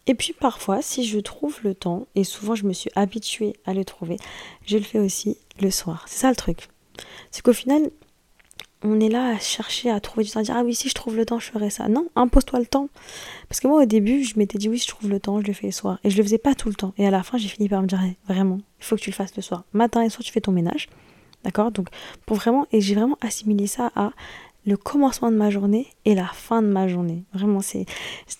Et 0.06 0.14
puis 0.14 0.34
parfois, 0.38 0.82
si 0.82 1.04
je 1.04 1.18
trouve 1.18 1.58
le 1.62 1.74
temps, 1.74 2.06
et 2.14 2.24
souvent 2.24 2.54
je 2.54 2.64
me 2.64 2.72
suis 2.72 2.90
habituée 2.94 3.54
à 3.64 3.74
le 3.74 3.84
trouver, 3.84 4.16
je 4.66 4.76
le 4.76 4.84
fais 4.84 4.98
aussi 4.98 5.38
le 5.60 5.70
soir. 5.70 6.04
C'est 6.08 6.20
ça 6.20 6.28
le 6.28 6.36
truc. 6.36 6.68
C'est 7.30 7.42
qu'au 7.42 7.52
final, 7.52 7.90
on 8.82 9.00
est 9.00 9.08
là 9.08 9.28
à 9.28 9.38
chercher 9.38 9.90
à 9.90 9.98
trouver 9.98 10.24
du 10.24 10.30
temps, 10.30 10.40
à 10.40 10.42
dire 10.42 10.54
ah 10.56 10.62
oui 10.62 10.74
si 10.74 10.90
je 10.90 10.94
trouve 10.94 11.16
le 11.16 11.24
temps 11.24 11.38
je 11.38 11.50
ferai 11.50 11.70
ça. 11.70 11.88
Non, 11.88 12.06
impose-toi 12.16 12.58
le 12.58 12.66
temps. 12.66 12.88
Parce 13.48 13.60
que 13.60 13.66
moi 13.66 13.82
au 13.82 13.86
début 13.86 14.22
je 14.22 14.38
m'étais 14.38 14.58
dit 14.58 14.68
oui 14.68 14.76
je 14.76 14.86
trouve 14.86 15.08
le 15.08 15.18
temps 15.18 15.40
je 15.40 15.46
le 15.46 15.54
fais 15.54 15.66
le 15.66 15.72
soir. 15.72 15.98
Et 16.04 16.10
je 16.10 16.18
le 16.18 16.22
faisais 16.22 16.38
pas 16.38 16.54
tout 16.54 16.68
le 16.68 16.74
temps. 16.74 16.92
Et 16.98 17.06
à 17.06 17.10
la 17.10 17.22
fin 17.22 17.38
j'ai 17.38 17.48
fini 17.48 17.68
par 17.68 17.80
me 17.80 17.86
dire 17.86 18.00
vraiment 18.28 18.58
il 18.78 18.84
faut 18.84 18.96
que 18.96 19.00
tu 19.00 19.10
le 19.10 19.14
fasses 19.14 19.34
le 19.36 19.42
soir. 19.42 19.64
Matin 19.72 20.02
et 20.02 20.10
soir 20.10 20.22
tu 20.22 20.32
fais 20.32 20.42
ton 20.42 20.52
ménage. 20.52 20.88
D'accord? 21.44 21.70
Donc 21.72 21.88
pour 22.26 22.36
vraiment, 22.36 22.66
et 22.72 22.80
j'ai 22.80 22.94
vraiment 22.94 23.18
assimilé 23.22 23.66
ça 23.66 23.90
à 23.96 24.12
le 24.66 24.76
commencement 24.76 25.30
de 25.30 25.36
ma 25.36 25.50
journée 25.50 25.86
et 26.04 26.14
la 26.14 26.26
fin 26.26 26.62
de 26.62 26.68
ma 26.68 26.88
journée. 26.88 27.24
Vraiment, 27.32 27.60
c'est, 27.60 27.84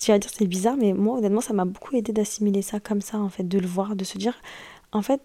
tu 0.00 0.11
vas 0.11 0.19
dire 0.19 0.31
c'est 0.33 0.47
bizarre, 0.47 0.76
mais 0.76 0.93
moi 0.93 1.19
honnêtement 1.19 1.40
ça 1.40 1.52
m'a 1.52 1.64
beaucoup 1.64 1.97
aidé 1.97 2.12
d'assimiler 2.12 2.62
ça 2.62 2.81
comme 2.81 3.00
ça 3.00 3.19
en 3.19 3.28
fait, 3.28 3.47
de 3.47 3.59
le 3.59 3.66
voir, 3.66 3.97
de 3.97 4.04
se 4.04 4.19
dire 4.19 4.35
en 4.93 5.02
fait 5.02 5.21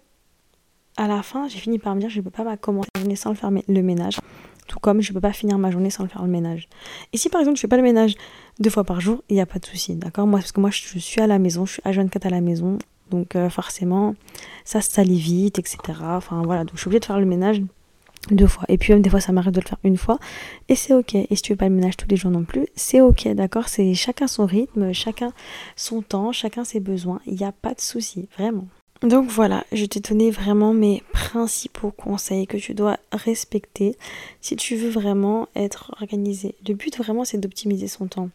à 0.96 1.06
la 1.06 1.22
fin 1.22 1.48
j'ai 1.48 1.58
fini 1.58 1.78
par 1.78 1.94
me 1.94 2.00
dire 2.00 2.10
je 2.10 2.18
ne 2.18 2.24
peux 2.24 2.30
pas 2.30 2.56
commencer 2.56 2.88
la 2.94 3.00
journée 3.00 3.16
sans 3.16 3.30
le 3.30 3.36
faire 3.36 3.50
le 3.50 3.82
ménage. 3.82 4.18
Tout 4.66 4.78
comme 4.78 5.00
je 5.00 5.10
ne 5.10 5.14
peux 5.14 5.20
pas 5.20 5.32
finir 5.32 5.58
ma 5.58 5.70
journée 5.70 5.90
sans 5.90 6.04
le 6.04 6.08
faire 6.08 6.22
le 6.22 6.30
ménage. 6.30 6.68
Et 7.12 7.16
si 7.16 7.28
par 7.28 7.40
exemple 7.40 7.56
je 7.56 7.62
fais 7.62 7.68
pas 7.68 7.76
le 7.76 7.82
ménage 7.82 8.14
deux 8.60 8.70
fois 8.70 8.84
par 8.84 9.00
jour, 9.00 9.22
il 9.28 9.34
n'y 9.34 9.40
a 9.40 9.46
pas 9.46 9.58
de 9.58 9.66
souci, 9.66 9.96
d'accord? 9.96 10.26
Moi, 10.26 10.38
parce 10.38 10.52
que 10.52 10.60
moi 10.60 10.70
je 10.70 10.98
suis 10.98 11.20
à 11.20 11.26
la 11.26 11.38
maison, 11.38 11.66
je 11.66 11.72
suis 11.72 11.82
à 11.84 11.92
24 11.92 12.26
à 12.26 12.30
la 12.30 12.40
maison, 12.40 12.78
Donc 13.10 13.34
euh, 13.34 13.48
forcément, 13.48 14.14
ça 14.64 14.80
se 14.80 14.90
salit 14.90 15.18
vite, 15.18 15.58
etc. 15.58 15.78
Enfin 16.02 16.42
voilà, 16.44 16.64
donc 16.64 16.74
je 16.74 16.80
suis 16.80 16.88
obligée 16.88 17.00
de 17.00 17.04
faire 17.06 17.18
le 17.18 17.26
ménage 17.26 17.62
deux 18.30 18.46
fois. 18.46 18.64
Et 18.68 18.78
puis 18.78 18.92
même 18.92 19.02
des 19.02 19.10
fois, 19.10 19.20
ça 19.20 19.32
m'arrive 19.32 19.52
de 19.52 19.60
le 19.60 19.66
faire 19.66 19.78
une 19.84 19.96
fois. 19.96 20.18
Et 20.68 20.74
c'est 20.74 20.94
ok. 20.94 21.14
Et 21.14 21.26
si 21.30 21.42
tu 21.42 21.52
veux 21.52 21.56
pas 21.56 21.68
le 21.68 21.74
ménage 21.74 21.96
tous 21.96 22.08
les 22.08 22.16
jours 22.16 22.30
non 22.30 22.44
plus, 22.44 22.66
c'est 22.76 23.00
ok, 23.00 23.28
d'accord? 23.28 23.68
C'est 23.68 23.94
chacun 23.94 24.26
son 24.26 24.46
rythme, 24.46 24.92
chacun 24.92 25.32
son 25.76 26.02
temps, 26.02 26.32
chacun 26.32 26.64
ses 26.64 26.80
besoins. 26.80 27.20
Il 27.26 27.34
n'y 27.34 27.44
a 27.44 27.52
pas 27.52 27.74
de 27.74 27.80
souci, 27.80 28.28
vraiment. 28.38 28.68
Donc 29.02 29.30
voilà, 29.30 29.64
je 29.72 29.86
t'ai 29.86 30.00
donné 30.00 30.30
vraiment 30.30 30.74
mes 30.74 31.02
principaux 31.12 31.90
conseils 31.90 32.46
que 32.46 32.58
tu 32.58 32.74
dois 32.74 32.98
respecter 33.12 33.96
si 34.42 34.56
tu 34.56 34.76
veux 34.76 34.90
vraiment 34.90 35.48
être 35.56 35.94
organisé. 36.02 36.54
Le 36.68 36.74
but 36.74 36.98
vraiment 36.98 37.24
c'est 37.24 37.38
d'optimiser 37.38 37.88
son 37.88 38.08
temps. 38.08 38.28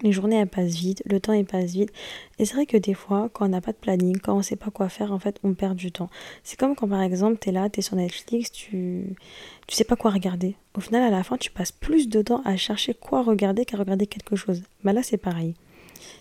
Les 0.00 0.10
journées 0.10 0.44
passent 0.46 0.74
vite, 0.74 1.02
le 1.04 1.20
temps 1.20 1.40
passe 1.44 1.72
vite. 1.72 1.92
Et 2.38 2.44
c'est 2.44 2.54
vrai 2.54 2.66
que 2.66 2.76
des 2.76 2.94
fois, 2.94 3.28
quand 3.32 3.44
on 3.44 3.48
n'a 3.50 3.60
pas 3.60 3.72
de 3.72 3.76
planning, 3.76 4.18
quand 4.18 4.34
on 4.34 4.42
sait 4.42 4.56
pas 4.56 4.70
quoi 4.70 4.88
faire, 4.88 5.12
en 5.12 5.18
fait, 5.18 5.38
on 5.44 5.52
perd 5.54 5.76
du 5.76 5.92
temps. 5.92 6.08
C'est 6.42 6.58
comme 6.58 6.74
quand 6.74 6.88
par 6.88 7.02
exemple, 7.02 7.38
tu 7.40 7.50
es 7.50 7.52
là, 7.52 7.68
tu 7.68 7.80
es 7.80 7.82
sur 7.82 7.96
Netflix, 7.96 8.50
tu 8.50 9.14
tu 9.66 9.76
sais 9.76 9.84
pas 9.84 9.96
quoi 9.96 10.10
regarder. 10.10 10.56
Au 10.74 10.80
final, 10.80 11.02
à 11.02 11.10
la 11.10 11.22
fin, 11.22 11.36
tu 11.36 11.50
passes 11.50 11.72
plus 11.72 12.08
de 12.08 12.22
temps 12.22 12.42
à 12.44 12.56
chercher 12.56 12.94
quoi 12.94 13.22
regarder 13.22 13.64
qu'à 13.64 13.76
regarder 13.76 14.06
quelque 14.06 14.34
chose. 14.34 14.62
Bah 14.82 14.92
là, 14.92 15.02
c'est 15.02 15.18
pareil. 15.18 15.54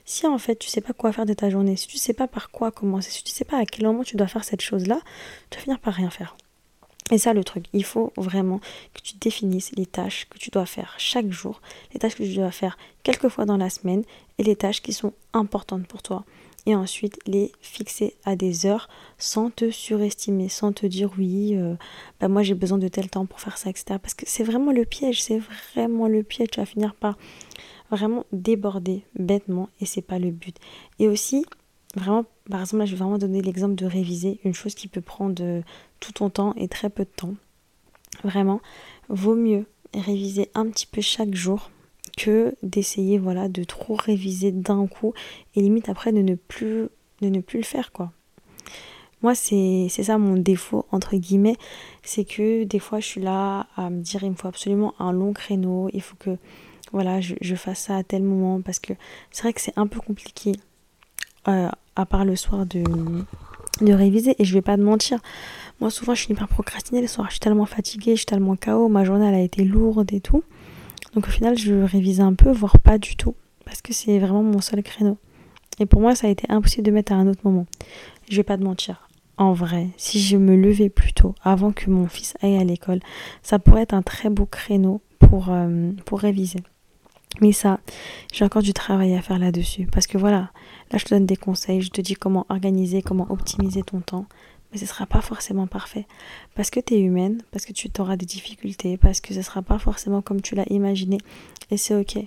Si 0.05 0.27
en 0.27 0.37
fait 0.37 0.57
tu 0.57 0.69
sais 0.69 0.81
pas 0.81 0.93
quoi 0.93 1.11
faire 1.11 1.25
de 1.25 1.33
ta 1.33 1.49
journée, 1.49 1.75
si 1.75 1.87
tu 1.87 1.97
sais 1.97 2.13
pas 2.13 2.27
par 2.27 2.51
quoi 2.51 2.71
commencer, 2.71 3.09
si 3.09 3.23
tu 3.23 3.31
sais 3.31 3.45
pas 3.45 3.57
à 3.57 3.65
quel 3.65 3.85
moment 3.85 4.03
tu 4.03 4.15
dois 4.15 4.27
faire 4.27 4.43
cette 4.43 4.61
chose-là, 4.61 4.99
tu 5.49 5.57
vas 5.57 5.63
finir 5.63 5.79
par 5.79 5.93
rien 5.93 6.09
faire. 6.09 6.35
Et 7.11 7.17
ça 7.17 7.33
le 7.33 7.43
truc, 7.43 7.65
il 7.73 7.83
faut 7.83 8.13
vraiment 8.15 8.59
que 8.93 9.01
tu 9.01 9.15
définisses 9.19 9.73
les 9.75 9.85
tâches 9.85 10.27
que 10.29 10.37
tu 10.37 10.49
dois 10.49 10.65
faire 10.65 10.95
chaque 10.97 11.29
jour, 11.29 11.61
les 11.93 11.99
tâches 11.99 12.15
que 12.15 12.23
tu 12.23 12.35
dois 12.35 12.51
faire 12.51 12.77
quelques 13.03 13.27
fois 13.27 13.45
dans 13.45 13.57
la 13.57 13.69
semaine 13.69 14.03
et 14.37 14.43
les 14.43 14.55
tâches 14.55 14.81
qui 14.81 14.93
sont 14.93 15.13
importantes 15.33 15.85
pour 15.87 16.01
toi. 16.01 16.23
Et 16.65 16.75
ensuite 16.75 17.19
les 17.25 17.51
fixer 17.61 18.15
à 18.23 18.35
des 18.35 18.65
heures 18.65 18.87
sans 19.17 19.49
te 19.49 19.71
surestimer, 19.71 20.47
sans 20.47 20.71
te 20.71 20.85
dire 20.85 21.11
oui, 21.17 21.57
euh, 21.57 21.75
bah 22.19 22.27
moi 22.27 22.43
j'ai 22.43 22.53
besoin 22.53 22.77
de 22.77 22.87
tel 22.87 23.09
temps 23.09 23.25
pour 23.25 23.41
faire 23.41 23.57
ça, 23.57 23.69
etc. 23.69 23.97
Parce 24.01 24.13
que 24.13 24.25
c'est 24.27 24.43
vraiment 24.43 24.71
le 24.71 24.85
piège, 24.85 25.21
c'est 25.21 25.41
vraiment 25.73 26.07
le 26.07 26.23
piège. 26.23 26.49
Tu 26.51 26.59
vas 26.59 26.65
finir 26.65 26.93
par 26.93 27.17
vraiment 27.89 28.25
déborder 28.31 29.03
bêtement 29.19 29.69
et 29.81 29.85
c'est 29.85 30.03
pas 30.03 30.19
le 30.19 30.31
but. 30.31 30.55
Et 30.99 31.07
aussi, 31.07 31.45
vraiment, 31.95 32.25
par 32.49 32.61
exemple, 32.61 32.79
là, 32.79 32.85
je 32.85 32.91
vais 32.91 32.97
vraiment 32.97 33.17
donner 33.17 33.41
l'exemple 33.41 33.75
de 33.75 33.85
réviser, 33.85 34.39
une 34.43 34.53
chose 34.53 34.75
qui 34.75 34.87
peut 34.87 35.01
prendre 35.01 35.61
tout 35.99 36.11
ton 36.13 36.29
temps 36.29 36.53
et 36.55 36.67
très 36.67 36.89
peu 36.89 37.03
de 37.03 37.09
temps. 37.09 37.35
Vraiment, 38.23 38.61
vaut 39.09 39.35
mieux 39.35 39.65
réviser 39.93 40.49
un 40.53 40.67
petit 40.67 40.85
peu 40.85 41.01
chaque 41.01 41.35
jour 41.35 41.69
que 42.17 42.55
d'essayer 42.63 43.17
voilà 43.17 43.47
de 43.47 43.63
trop 43.63 43.95
réviser 43.95 44.51
d'un 44.51 44.87
coup 44.87 45.13
et 45.55 45.61
limite 45.61 45.89
après 45.89 46.11
de 46.11 46.21
ne 46.21 46.35
plus 46.35 46.89
de 47.21 47.29
ne 47.29 47.39
plus 47.39 47.59
le 47.59 47.65
faire 47.65 47.91
quoi. 47.91 48.11
Moi 49.21 49.35
c'est 49.35 49.87
ça 49.89 50.17
mon 50.17 50.35
défaut 50.35 50.85
entre 50.91 51.15
guillemets, 51.15 51.57
c'est 52.03 52.25
que 52.25 52.63
des 52.63 52.79
fois 52.79 52.99
je 52.99 53.05
suis 53.05 53.21
là 53.21 53.67
à 53.75 53.89
me 53.89 54.01
dire 54.01 54.23
il 54.23 54.31
me 54.31 54.35
faut 54.35 54.47
absolument 54.47 54.93
un 54.99 55.11
long 55.11 55.33
créneau, 55.33 55.89
il 55.93 56.01
faut 56.01 56.15
que 56.17 56.37
voilà, 56.91 57.21
je, 57.21 57.35
je, 57.39 57.55
fasse 57.55 57.83
ça 57.83 57.95
à 57.95 58.03
tel 58.03 58.21
moment 58.21 58.61
parce 58.61 58.79
que 58.79 58.93
c'est 59.31 59.43
vrai 59.43 59.53
que 59.53 59.61
c'est 59.61 59.77
un 59.77 59.87
peu 59.87 60.01
compliqué 60.01 60.51
euh, 61.47 61.69
à 61.95 62.05
part 62.05 62.25
le 62.25 62.35
soir 62.35 62.65
de, 62.65 62.83
de 63.81 63.93
réviser 63.93 64.35
et 64.39 64.45
je 64.45 64.53
vais 64.53 64.61
pas 64.61 64.77
te 64.77 64.81
mentir. 64.81 65.19
Moi 65.79 65.89
souvent 65.89 66.13
je 66.13 66.21
suis 66.23 66.33
hyper 66.33 66.47
procrastinée 66.47 67.01
le 67.01 67.07
soir, 67.07 67.27
je 67.27 67.33
suis 67.33 67.39
tellement 67.39 67.65
fatiguée, 67.65 68.11
je 68.11 68.17
suis 68.17 68.25
tellement 68.25 68.55
KO, 68.55 68.87
ma 68.87 69.03
journée 69.03 69.27
elle 69.27 69.35
a 69.35 69.41
été 69.41 69.63
lourde 69.63 70.13
et 70.13 70.21
tout. 70.21 70.43
Donc 71.15 71.27
au 71.27 71.31
final 71.31 71.57
je 71.57 71.73
révise 71.73 72.21
un 72.21 72.33
peu, 72.33 72.51
voire 72.51 72.79
pas 72.79 72.97
du 72.97 73.15
tout 73.15 73.35
parce 73.65 73.81
que 73.81 73.93
c'est 73.93 74.19
vraiment 74.19 74.43
mon 74.43 74.61
seul 74.61 74.83
créneau. 74.83 75.17
Et 75.79 75.85
pour 75.85 76.01
moi 76.01 76.15
ça 76.15 76.27
a 76.27 76.29
été 76.29 76.45
impossible 76.49 76.83
de 76.83 76.91
mettre 76.91 77.11
à 77.11 77.15
un 77.15 77.27
autre 77.27 77.41
moment. 77.43 77.65
Je 78.29 78.37
vais 78.37 78.43
pas 78.43 78.57
te 78.57 78.63
mentir. 78.63 79.07
En 79.37 79.53
vrai, 79.53 79.87
si 79.97 80.19
je 80.21 80.37
me 80.37 80.55
levais 80.55 80.89
plus 80.89 81.13
tôt 81.13 81.33
avant 81.43 81.71
que 81.71 81.89
mon 81.89 82.07
fils 82.07 82.35
aille 82.41 82.57
à 82.57 82.63
l'école, 82.63 82.99
ça 83.41 83.57
pourrait 83.57 83.81
être 83.81 83.95
un 83.95 84.03
très 84.03 84.29
beau 84.29 84.45
créneau 84.45 85.01
pour, 85.17 85.47
euh, 85.49 85.91
pour 86.05 86.19
réviser. 86.19 86.59
Mais 87.41 87.51
ça, 87.51 87.79
j'ai 88.31 88.45
encore 88.45 88.61
du 88.61 88.71
travail 88.71 89.15
à 89.15 89.21
faire 89.21 89.39
là-dessus. 89.39 89.87
Parce 89.91 90.07
que 90.07 90.17
voilà, 90.17 90.51
là 90.91 90.97
je 90.97 91.05
te 91.05 91.09
donne 91.09 91.25
des 91.25 91.35
conseils, 91.35 91.81
je 91.81 91.89
te 91.89 91.99
dis 91.99 92.13
comment 92.13 92.45
organiser, 92.49 93.01
comment 93.01 93.25
optimiser 93.29 93.81
ton 93.81 93.99
temps. 93.99 94.27
Mais 94.71 94.77
ce 94.77 94.83
ne 94.83 94.89
sera 94.89 95.05
pas 95.05 95.21
forcément 95.21 95.67
parfait. 95.67 96.05
Parce 96.55 96.69
que 96.69 96.79
tu 96.79 96.93
es 96.93 96.99
humaine, 96.99 97.41
parce 97.51 97.65
que 97.65 97.73
tu 97.73 97.89
auras 97.99 98.15
des 98.15 98.25
difficultés, 98.25 98.97
parce 98.97 99.19
que 99.19 99.33
ce 99.33 99.39
ne 99.39 99.43
sera 99.43 99.61
pas 99.63 99.79
forcément 99.79 100.21
comme 100.21 100.41
tu 100.41 100.55
l'as 100.55 100.71
imaginé. 100.71 101.17
Et 101.71 101.77
c'est 101.77 101.95
ok. 101.95 102.23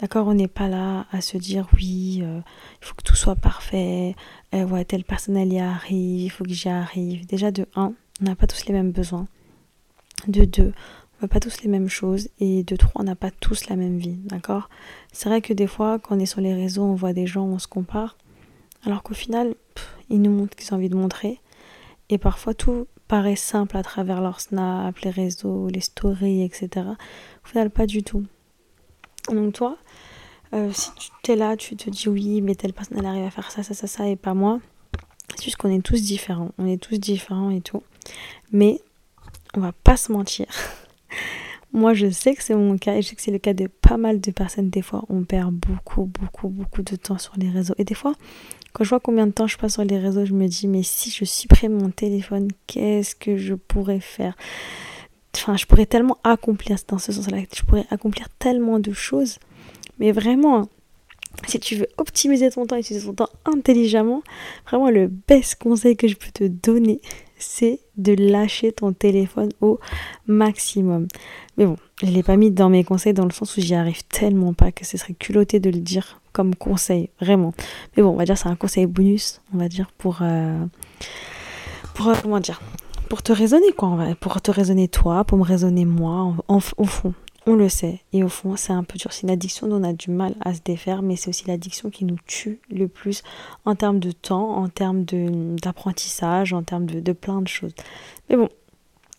D'accord 0.00 0.26
On 0.26 0.34
n'est 0.34 0.48
pas 0.48 0.68
là 0.68 1.06
à 1.12 1.20
se 1.20 1.36
dire 1.36 1.68
oui, 1.74 2.20
euh, 2.22 2.40
il 2.80 2.86
faut 2.86 2.94
que 2.94 3.02
tout 3.02 3.16
soit 3.16 3.36
parfait. 3.36 4.16
Euh, 4.54 4.64
ouais, 4.64 4.86
telle 4.86 5.04
personne 5.04 5.36
elle 5.36 5.52
y 5.52 5.60
arrive, 5.60 6.24
il 6.24 6.30
faut 6.30 6.44
que 6.44 6.52
j'y 6.52 6.70
arrive. 6.70 7.26
Déjà 7.26 7.50
de 7.50 7.66
1, 7.76 7.92
on 8.22 8.24
n'a 8.24 8.34
pas 8.34 8.46
tous 8.46 8.66
les 8.66 8.72
mêmes 8.72 8.92
besoins. 8.92 9.26
De 10.26 10.44
2, 10.46 10.72
on 11.22 11.28
pas 11.28 11.40
tous 11.40 11.62
les 11.62 11.68
mêmes 11.68 11.88
choses 11.88 12.28
et 12.38 12.62
de 12.62 12.76
trois, 12.76 13.02
on 13.02 13.04
n'a 13.04 13.16
pas 13.16 13.30
tous 13.30 13.68
la 13.68 13.76
même 13.76 13.98
vie, 13.98 14.16
d'accord? 14.24 14.68
C'est 15.12 15.28
vrai 15.28 15.42
que 15.42 15.52
des 15.52 15.66
fois, 15.66 15.98
quand 15.98 16.16
on 16.16 16.18
est 16.18 16.26
sur 16.26 16.40
les 16.40 16.54
réseaux, 16.54 16.82
on 16.82 16.94
voit 16.94 17.12
des 17.12 17.26
gens, 17.26 17.44
on 17.44 17.58
se 17.58 17.68
compare, 17.68 18.16
alors 18.84 19.02
qu'au 19.02 19.14
final, 19.14 19.54
ils 20.08 20.20
nous 20.20 20.30
montrent 20.30 20.56
qu'ils 20.56 20.72
ont 20.72 20.76
envie 20.76 20.88
de 20.88 20.96
montrer. 20.96 21.40
Et 22.08 22.18
parfois, 22.18 22.54
tout 22.54 22.86
paraît 23.06 23.36
simple 23.36 23.76
à 23.76 23.82
travers 23.82 24.20
leur 24.20 24.40
snap, 24.40 24.98
les 25.00 25.10
réseaux, 25.10 25.68
les 25.68 25.80
stories, 25.80 26.42
etc. 26.42 26.86
Au 27.44 27.48
final, 27.48 27.70
pas 27.70 27.86
du 27.86 28.02
tout. 28.02 28.24
Donc 29.28 29.54
toi, 29.54 29.76
euh, 30.54 30.70
si 30.72 30.90
tu 31.22 31.32
es 31.32 31.36
là, 31.36 31.56
tu 31.56 31.76
te 31.76 31.90
dis 31.90 32.08
oui, 32.08 32.40
mais 32.40 32.54
telle 32.54 32.72
personne 32.72 32.98
elle 32.98 33.06
arrive 33.06 33.24
à 33.24 33.30
faire 33.30 33.50
ça, 33.50 33.62
ça, 33.62 33.74
ça, 33.74 33.86
ça, 33.86 34.08
et 34.08 34.16
pas 34.16 34.34
moi. 34.34 34.60
C'est 35.36 35.44
juste 35.44 35.56
qu'on 35.56 35.70
est 35.70 35.82
tous 35.82 36.02
différents. 36.02 36.50
On 36.58 36.66
est 36.66 36.82
tous 36.82 36.98
différents 36.98 37.50
et 37.50 37.60
tout. 37.60 37.82
Mais 38.52 38.80
on 39.54 39.60
va 39.60 39.72
pas 39.72 39.96
se 39.96 40.12
mentir. 40.12 40.46
Moi, 41.72 41.94
je 41.94 42.10
sais 42.10 42.34
que 42.34 42.42
c'est 42.42 42.54
mon 42.54 42.78
cas 42.78 42.96
et 42.96 43.02
je 43.02 43.08
sais 43.08 43.14
que 43.14 43.22
c'est 43.22 43.30
le 43.30 43.38
cas 43.38 43.54
de 43.54 43.68
pas 43.68 43.96
mal 43.96 44.20
de 44.20 44.30
personnes. 44.32 44.70
Des 44.70 44.82
fois, 44.82 45.04
on 45.08 45.22
perd 45.22 45.54
beaucoup, 45.54 46.04
beaucoup, 46.04 46.48
beaucoup 46.48 46.82
de 46.82 46.96
temps 46.96 47.18
sur 47.18 47.34
les 47.36 47.48
réseaux. 47.48 47.74
Et 47.78 47.84
des 47.84 47.94
fois, 47.94 48.14
quand 48.72 48.82
je 48.82 48.90
vois 48.90 49.00
combien 49.00 49.26
de 49.26 49.32
temps 49.32 49.46
je 49.46 49.56
passe 49.56 49.74
sur 49.74 49.84
les 49.84 49.98
réseaux, 49.98 50.24
je 50.24 50.32
me 50.32 50.48
dis, 50.48 50.66
mais 50.66 50.82
si 50.82 51.10
je 51.10 51.24
supprime 51.24 51.72
mon 51.72 51.90
téléphone, 51.90 52.48
qu'est-ce 52.66 53.14
que 53.14 53.36
je 53.36 53.54
pourrais 53.54 54.00
faire? 54.00 54.36
Enfin, 55.36 55.56
je 55.56 55.66
pourrais 55.66 55.86
tellement 55.86 56.18
accomplir 56.24 56.76
dans 56.88 56.98
ce 56.98 57.12
sens-là. 57.12 57.38
Je 57.54 57.62
pourrais 57.62 57.86
accomplir 57.90 58.28
tellement 58.38 58.80
de 58.80 58.92
choses. 58.92 59.38
Mais 60.00 60.10
vraiment, 60.10 60.68
si 61.46 61.60
tu 61.60 61.76
veux 61.76 61.88
optimiser 61.98 62.50
ton 62.50 62.66
temps 62.66 62.76
et 62.76 62.80
utiliser 62.80 63.06
ton 63.06 63.14
temps 63.14 63.30
intelligemment, 63.44 64.22
vraiment 64.66 64.90
le 64.90 65.06
best 65.06 65.56
conseil 65.56 65.96
que 65.96 66.08
je 66.08 66.16
peux 66.16 66.30
te 66.32 66.44
donner, 66.44 67.00
c'est 67.40 67.80
de 67.96 68.12
lâcher 68.12 68.72
ton 68.72 68.92
téléphone 68.92 69.50
au 69.60 69.78
maximum. 70.26 71.08
Mais 71.56 71.66
bon, 71.66 71.76
je 72.02 72.06
ne 72.06 72.12
l'ai 72.12 72.22
pas 72.22 72.36
mis 72.36 72.50
dans 72.50 72.70
mes 72.70 72.84
conseils 72.84 73.14
dans 73.14 73.24
le 73.24 73.32
sens 73.32 73.56
où 73.56 73.60
j'y 73.60 73.74
arrive 73.74 74.04
tellement 74.04 74.54
pas 74.54 74.72
que 74.72 74.86
ce 74.86 74.96
serait 74.96 75.14
culotté 75.14 75.60
de 75.60 75.70
le 75.70 75.80
dire 75.80 76.20
comme 76.32 76.54
conseil, 76.54 77.10
vraiment. 77.20 77.52
Mais 77.96 78.02
bon, 78.02 78.10
on 78.10 78.16
va 78.16 78.24
dire 78.24 78.38
c'est 78.38 78.48
un 78.48 78.56
conseil 78.56 78.86
bonus, 78.86 79.40
on 79.54 79.58
va 79.58 79.68
dire 79.68 79.90
pour... 79.98 80.18
Euh, 80.22 80.64
pour 81.94 82.08
euh, 82.08 82.14
comment 82.22 82.40
dire 82.40 82.60
pour 83.08 83.24
te 83.24 83.32
raisonner 83.32 83.72
quoi, 83.72 83.98
pour 84.20 84.40
te 84.40 84.52
raisonner 84.52 84.86
toi, 84.86 85.24
pour 85.24 85.36
me 85.36 85.42
raisonner 85.42 85.84
moi, 85.84 86.32
au 86.46 86.60
fond, 86.60 87.12
on 87.46 87.54
le 87.54 87.68
sait. 87.68 88.00
Et 88.12 88.22
au 88.22 88.28
fond, 88.28 88.56
c'est 88.56 88.72
un 88.72 88.84
peu 88.84 88.98
dur. 88.98 89.12
C'est 89.12 89.22
une 89.22 89.30
addiction 89.30 89.66
dont 89.66 89.80
on 89.80 89.84
a 89.84 89.92
du 89.92 90.10
mal 90.10 90.34
à 90.40 90.54
se 90.54 90.60
défaire, 90.64 91.02
mais 91.02 91.16
c'est 91.16 91.28
aussi 91.28 91.46
l'addiction 91.46 91.90
qui 91.90 92.04
nous 92.04 92.18
tue 92.26 92.60
le 92.70 92.88
plus 92.88 93.22
en 93.64 93.74
termes 93.74 93.98
de 93.98 94.12
temps, 94.12 94.56
en 94.56 94.68
termes 94.68 95.04
d'apprentissage, 95.04 96.52
en 96.52 96.62
termes 96.62 96.86
de, 96.86 97.00
de 97.00 97.12
plein 97.12 97.40
de 97.40 97.48
choses. 97.48 97.74
Mais 98.28 98.36
bon, 98.36 98.48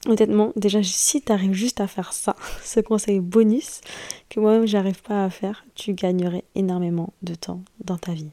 honnêtement, 0.08 0.52
déjà, 0.56 0.82
si 0.84 1.22
tu 1.22 1.32
arrives 1.32 1.54
juste 1.54 1.82
à 1.82 1.88
faire 1.88 2.14
ça, 2.14 2.36
ce 2.64 2.80
conseil 2.80 3.20
bonus 3.20 3.82
que 4.30 4.40
moi-même 4.40 4.68
j'arrive 4.68 5.02
pas 5.02 5.26
à 5.26 5.30
faire, 5.30 5.66
tu 5.76 5.94
gagnerais 5.94 6.44
énormément 6.56 7.14
de 7.22 7.36
temps 7.36 7.62
dans 7.84 7.98
ta 7.98 8.14
vie. 8.14 8.30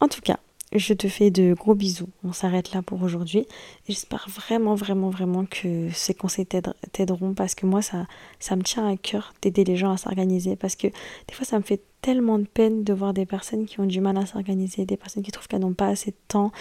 En 0.00 0.08
tout 0.08 0.20
cas, 0.20 0.38
je 0.74 0.92
te 0.92 1.08
fais 1.08 1.30
de 1.30 1.54
gros 1.54 1.74
bisous. 1.74 2.08
On 2.24 2.32
s'arrête 2.32 2.72
là 2.72 2.82
pour 2.82 3.02
aujourd'hui. 3.02 3.46
J'espère 3.88 4.26
vraiment, 4.28 4.74
vraiment, 4.74 5.08
vraiment 5.08 5.44
que 5.46 5.88
ces 5.92 6.14
conseils 6.14 6.46
t'aideront 6.92 7.34
parce 7.34 7.54
que 7.54 7.66
moi, 7.66 7.80
ça, 7.80 8.06
ça 8.40 8.56
me 8.56 8.62
tient 8.62 8.86
à 8.86 8.96
cœur 8.96 9.34
d'aider 9.40 9.64
les 9.64 9.76
gens 9.76 9.92
à 9.92 9.96
s'organiser 9.96 10.56
parce 10.56 10.74
que 10.74 10.88
des 10.88 11.34
fois, 11.34 11.46
ça 11.46 11.58
me 11.58 11.62
fait 11.62 11.80
tellement 12.02 12.38
de 12.38 12.44
peine 12.44 12.84
de 12.84 12.92
voir 12.92 13.14
des 13.14 13.24
personnes 13.24 13.66
qui 13.66 13.80
ont 13.80 13.86
du 13.86 14.00
mal 14.00 14.18
à 14.18 14.26
s'organiser, 14.26 14.84
des 14.84 14.96
personnes 14.96 15.22
qui 15.22 15.30
trouvent 15.30 15.48
qu'elles 15.48 15.60
n'ont 15.60 15.74
pas 15.74 15.88
assez 15.88 16.10
de 16.10 16.16
temps 16.28 16.52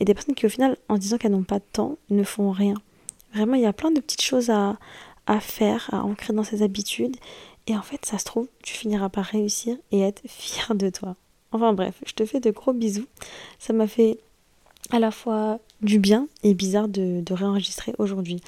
et 0.00 0.04
des 0.04 0.14
personnes 0.14 0.34
qui, 0.34 0.46
au 0.46 0.50
final, 0.50 0.76
en 0.88 0.96
disant 0.96 1.18
qu'elles 1.18 1.32
n'ont 1.32 1.44
pas 1.44 1.58
de 1.58 1.64
temps, 1.72 1.98
ne 2.10 2.22
font 2.22 2.50
rien. 2.50 2.74
Vraiment, 3.34 3.54
il 3.54 3.62
y 3.62 3.66
a 3.66 3.72
plein 3.72 3.90
de 3.90 4.00
petites 4.00 4.22
choses 4.22 4.48
à, 4.50 4.78
à 5.26 5.40
faire, 5.40 5.88
à 5.92 6.02
ancrer 6.04 6.32
dans 6.32 6.42
ses 6.42 6.62
habitudes. 6.62 7.16
Et 7.66 7.76
en 7.76 7.82
fait, 7.82 8.06
ça 8.06 8.18
se 8.18 8.24
trouve, 8.24 8.48
tu 8.62 8.72
finiras 8.72 9.10
par 9.10 9.26
réussir 9.26 9.76
et 9.92 10.00
être 10.00 10.22
fier 10.26 10.74
de 10.74 10.88
toi. 10.88 11.16
Enfin 11.52 11.72
bref, 11.72 11.94
je 12.06 12.12
te 12.12 12.24
fais 12.24 12.40
de 12.40 12.50
gros 12.50 12.72
bisous. 12.72 13.06
Ça 13.58 13.72
m'a 13.72 13.86
fait 13.86 14.18
à 14.90 14.98
la 14.98 15.10
fois 15.10 15.58
du 15.82 15.98
bien 15.98 16.28
et 16.42 16.54
bizarre 16.54 16.88
de, 16.88 17.22
réenregistrer 17.30 17.94
aujourd'hui. 17.98 18.40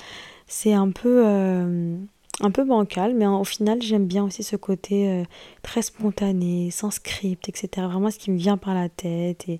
C'est 0.46 0.72
un 0.72 0.90
peu, 0.90 1.22
euh, 1.26 1.96
un 2.40 2.50
peu 2.50 2.64
bancal, 2.64 3.14
mais 3.14 3.26
au 3.26 3.44
final 3.44 3.80
j'aime 3.82 4.06
bien 4.06 4.24
aussi 4.24 4.42
ce 4.42 4.56
côté 4.56 5.08
euh, 5.08 5.24
très 5.62 5.82
spontané, 5.82 6.70
sans 6.70 6.90
script, 6.90 7.48
etc. 7.48 7.86
Vraiment 7.86 8.10
ce 8.10 8.18
qui 8.18 8.30
me 8.30 8.38
vient 8.38 8.56
par 8.56 8.74
la 8.74 8.88
tête 8.88 9.48
et, 9.48 9.58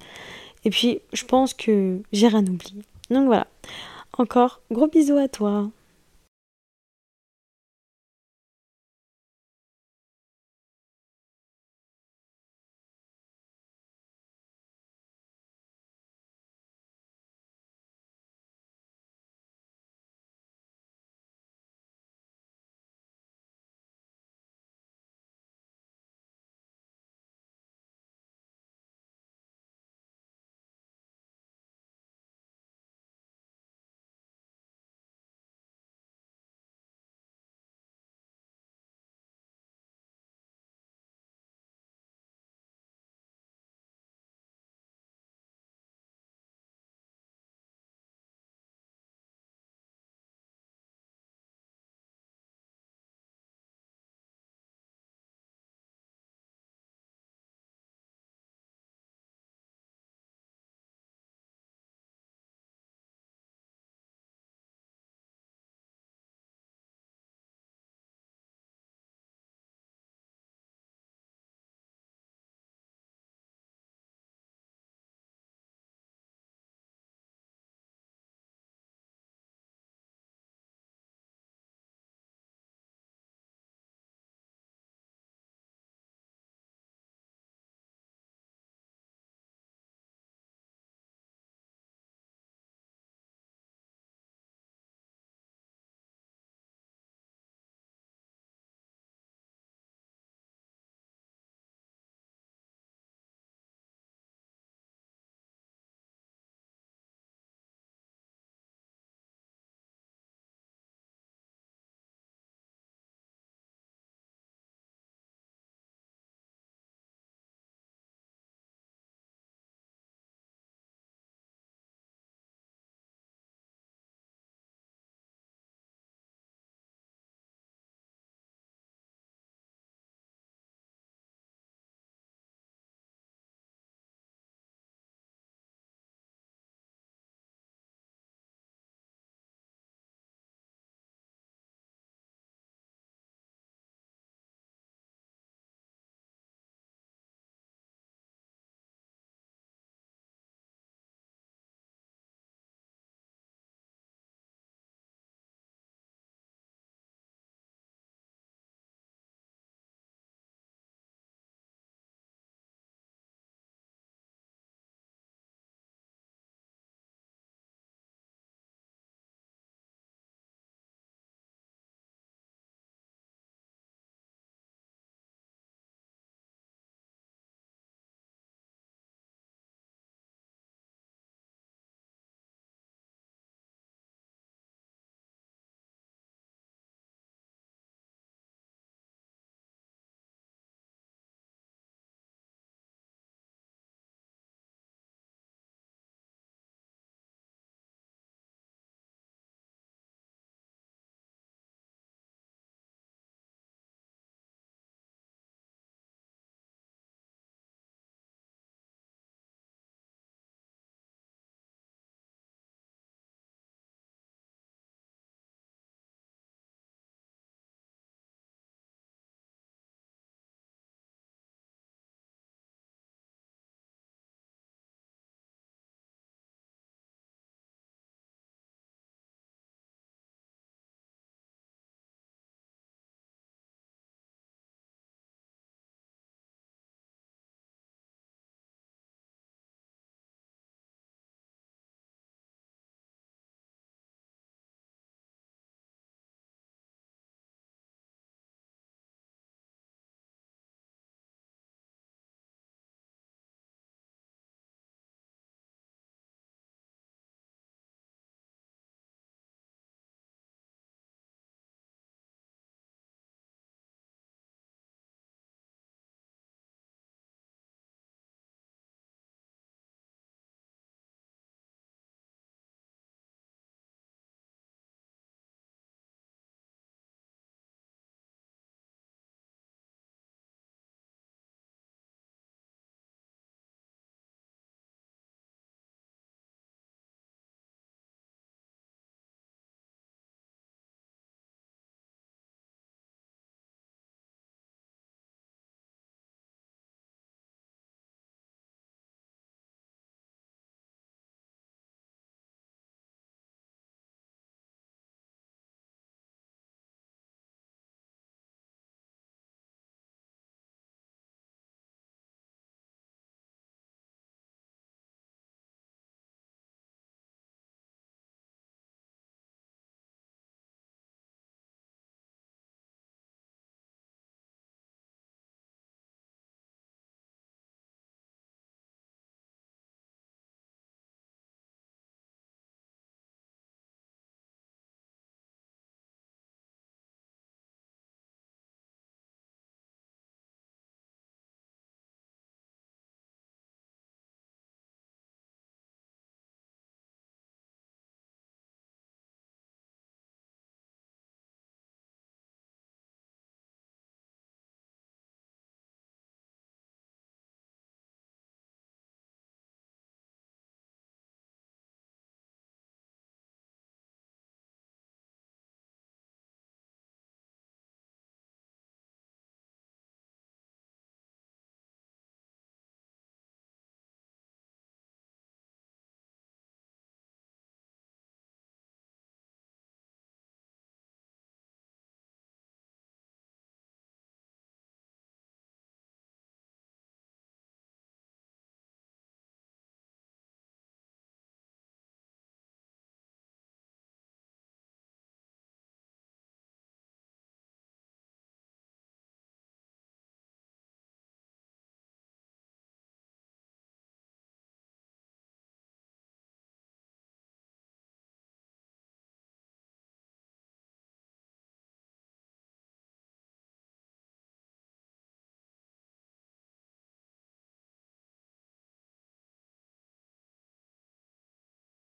Et 0.64 0.70
puis, 0.70 1.00
je 1.12 1.24
pense 1.24 1.54
que 1.54 2.00
j'ai 2.12 2.28
rien 2.28 2.44
oublié. 2.46 2.82
Donc 3.10 3.26
voilà. 3.26 3.46
Encore, 4.18 4.60
gros 4.70 4.88
bisous 4.88 5.16
à 5.16 5.28
toi. 5.28 5.70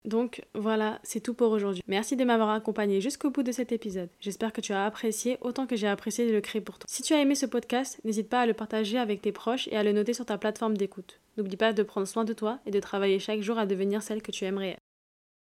Donc 0.07 0.43
voilà, 0.55 1.01
c'est 1.03 1.21
tout 1.21 1.35
pour 1.35 1.51
aujourd'hui. 1.51 1.83
Merci 1.89 2.17
de 2.17 2.25
m'avoir 2.25 2.51
accompagné 2.51 3.01
jusqu'au 3.01 3.31
bout 3.31 3.43
de 3.43 3.53
cet 3.53 3.73
épisode. 3.73 4.09
J'espère 4.21 4.53
que 4.53 4.61
tu 4.61 4.73
as 4.73 4.85
apprécié 4.85 5.37
autant 5.41 5.67
que 5.67 5.77
j'ai 5.77 5.89
apprécié 5.89 6.27
de 6.27 6.33
le 6.33 6.41
créer 6.41 6.63
pour 6.63 6.79
toi. 6.79 6.87
Si 6.89 7.03
tu 7.03 7.13
as 7.13 7.21
aimé 7.21 7.35
ce 7.35 7.47
podcast, 7.47 8.01
n'hésite 8.05 8.29
pas 8.29 8.41
à 8.41 8.47
le 8.47 8.55
partager 8.55 8.99
avec 8.99 9.21
tes 9.21 9.33
proches 9.33 9.69
et 9.69 9.77
à 9.77 9.83
le 9.83 9.93
noter 9.93 10.15
sur 10.15 10.25
ta 10.25 10.39
plateforme 10.39 10.77
d'écoute. 10.77 11.21
N'oublie 11.37 11.57
pas 11.57 11.73
de 11.73 11.83
prendre 11.83 12.07
soin 12.07 12.25
de 12.25 12.33
toi 12.33 12.61
et 12.67 12.71
de 12.71 12.81
travailler 12.81 13.19
chaque 13.19 13.43
jour 13.43 13.59
à 13.59 13.67
devenir 13.67 14.03
celle 14.03 14.23
que 14.23 14.31
tu 14.31 14.45
aimerais. 14.45 14.79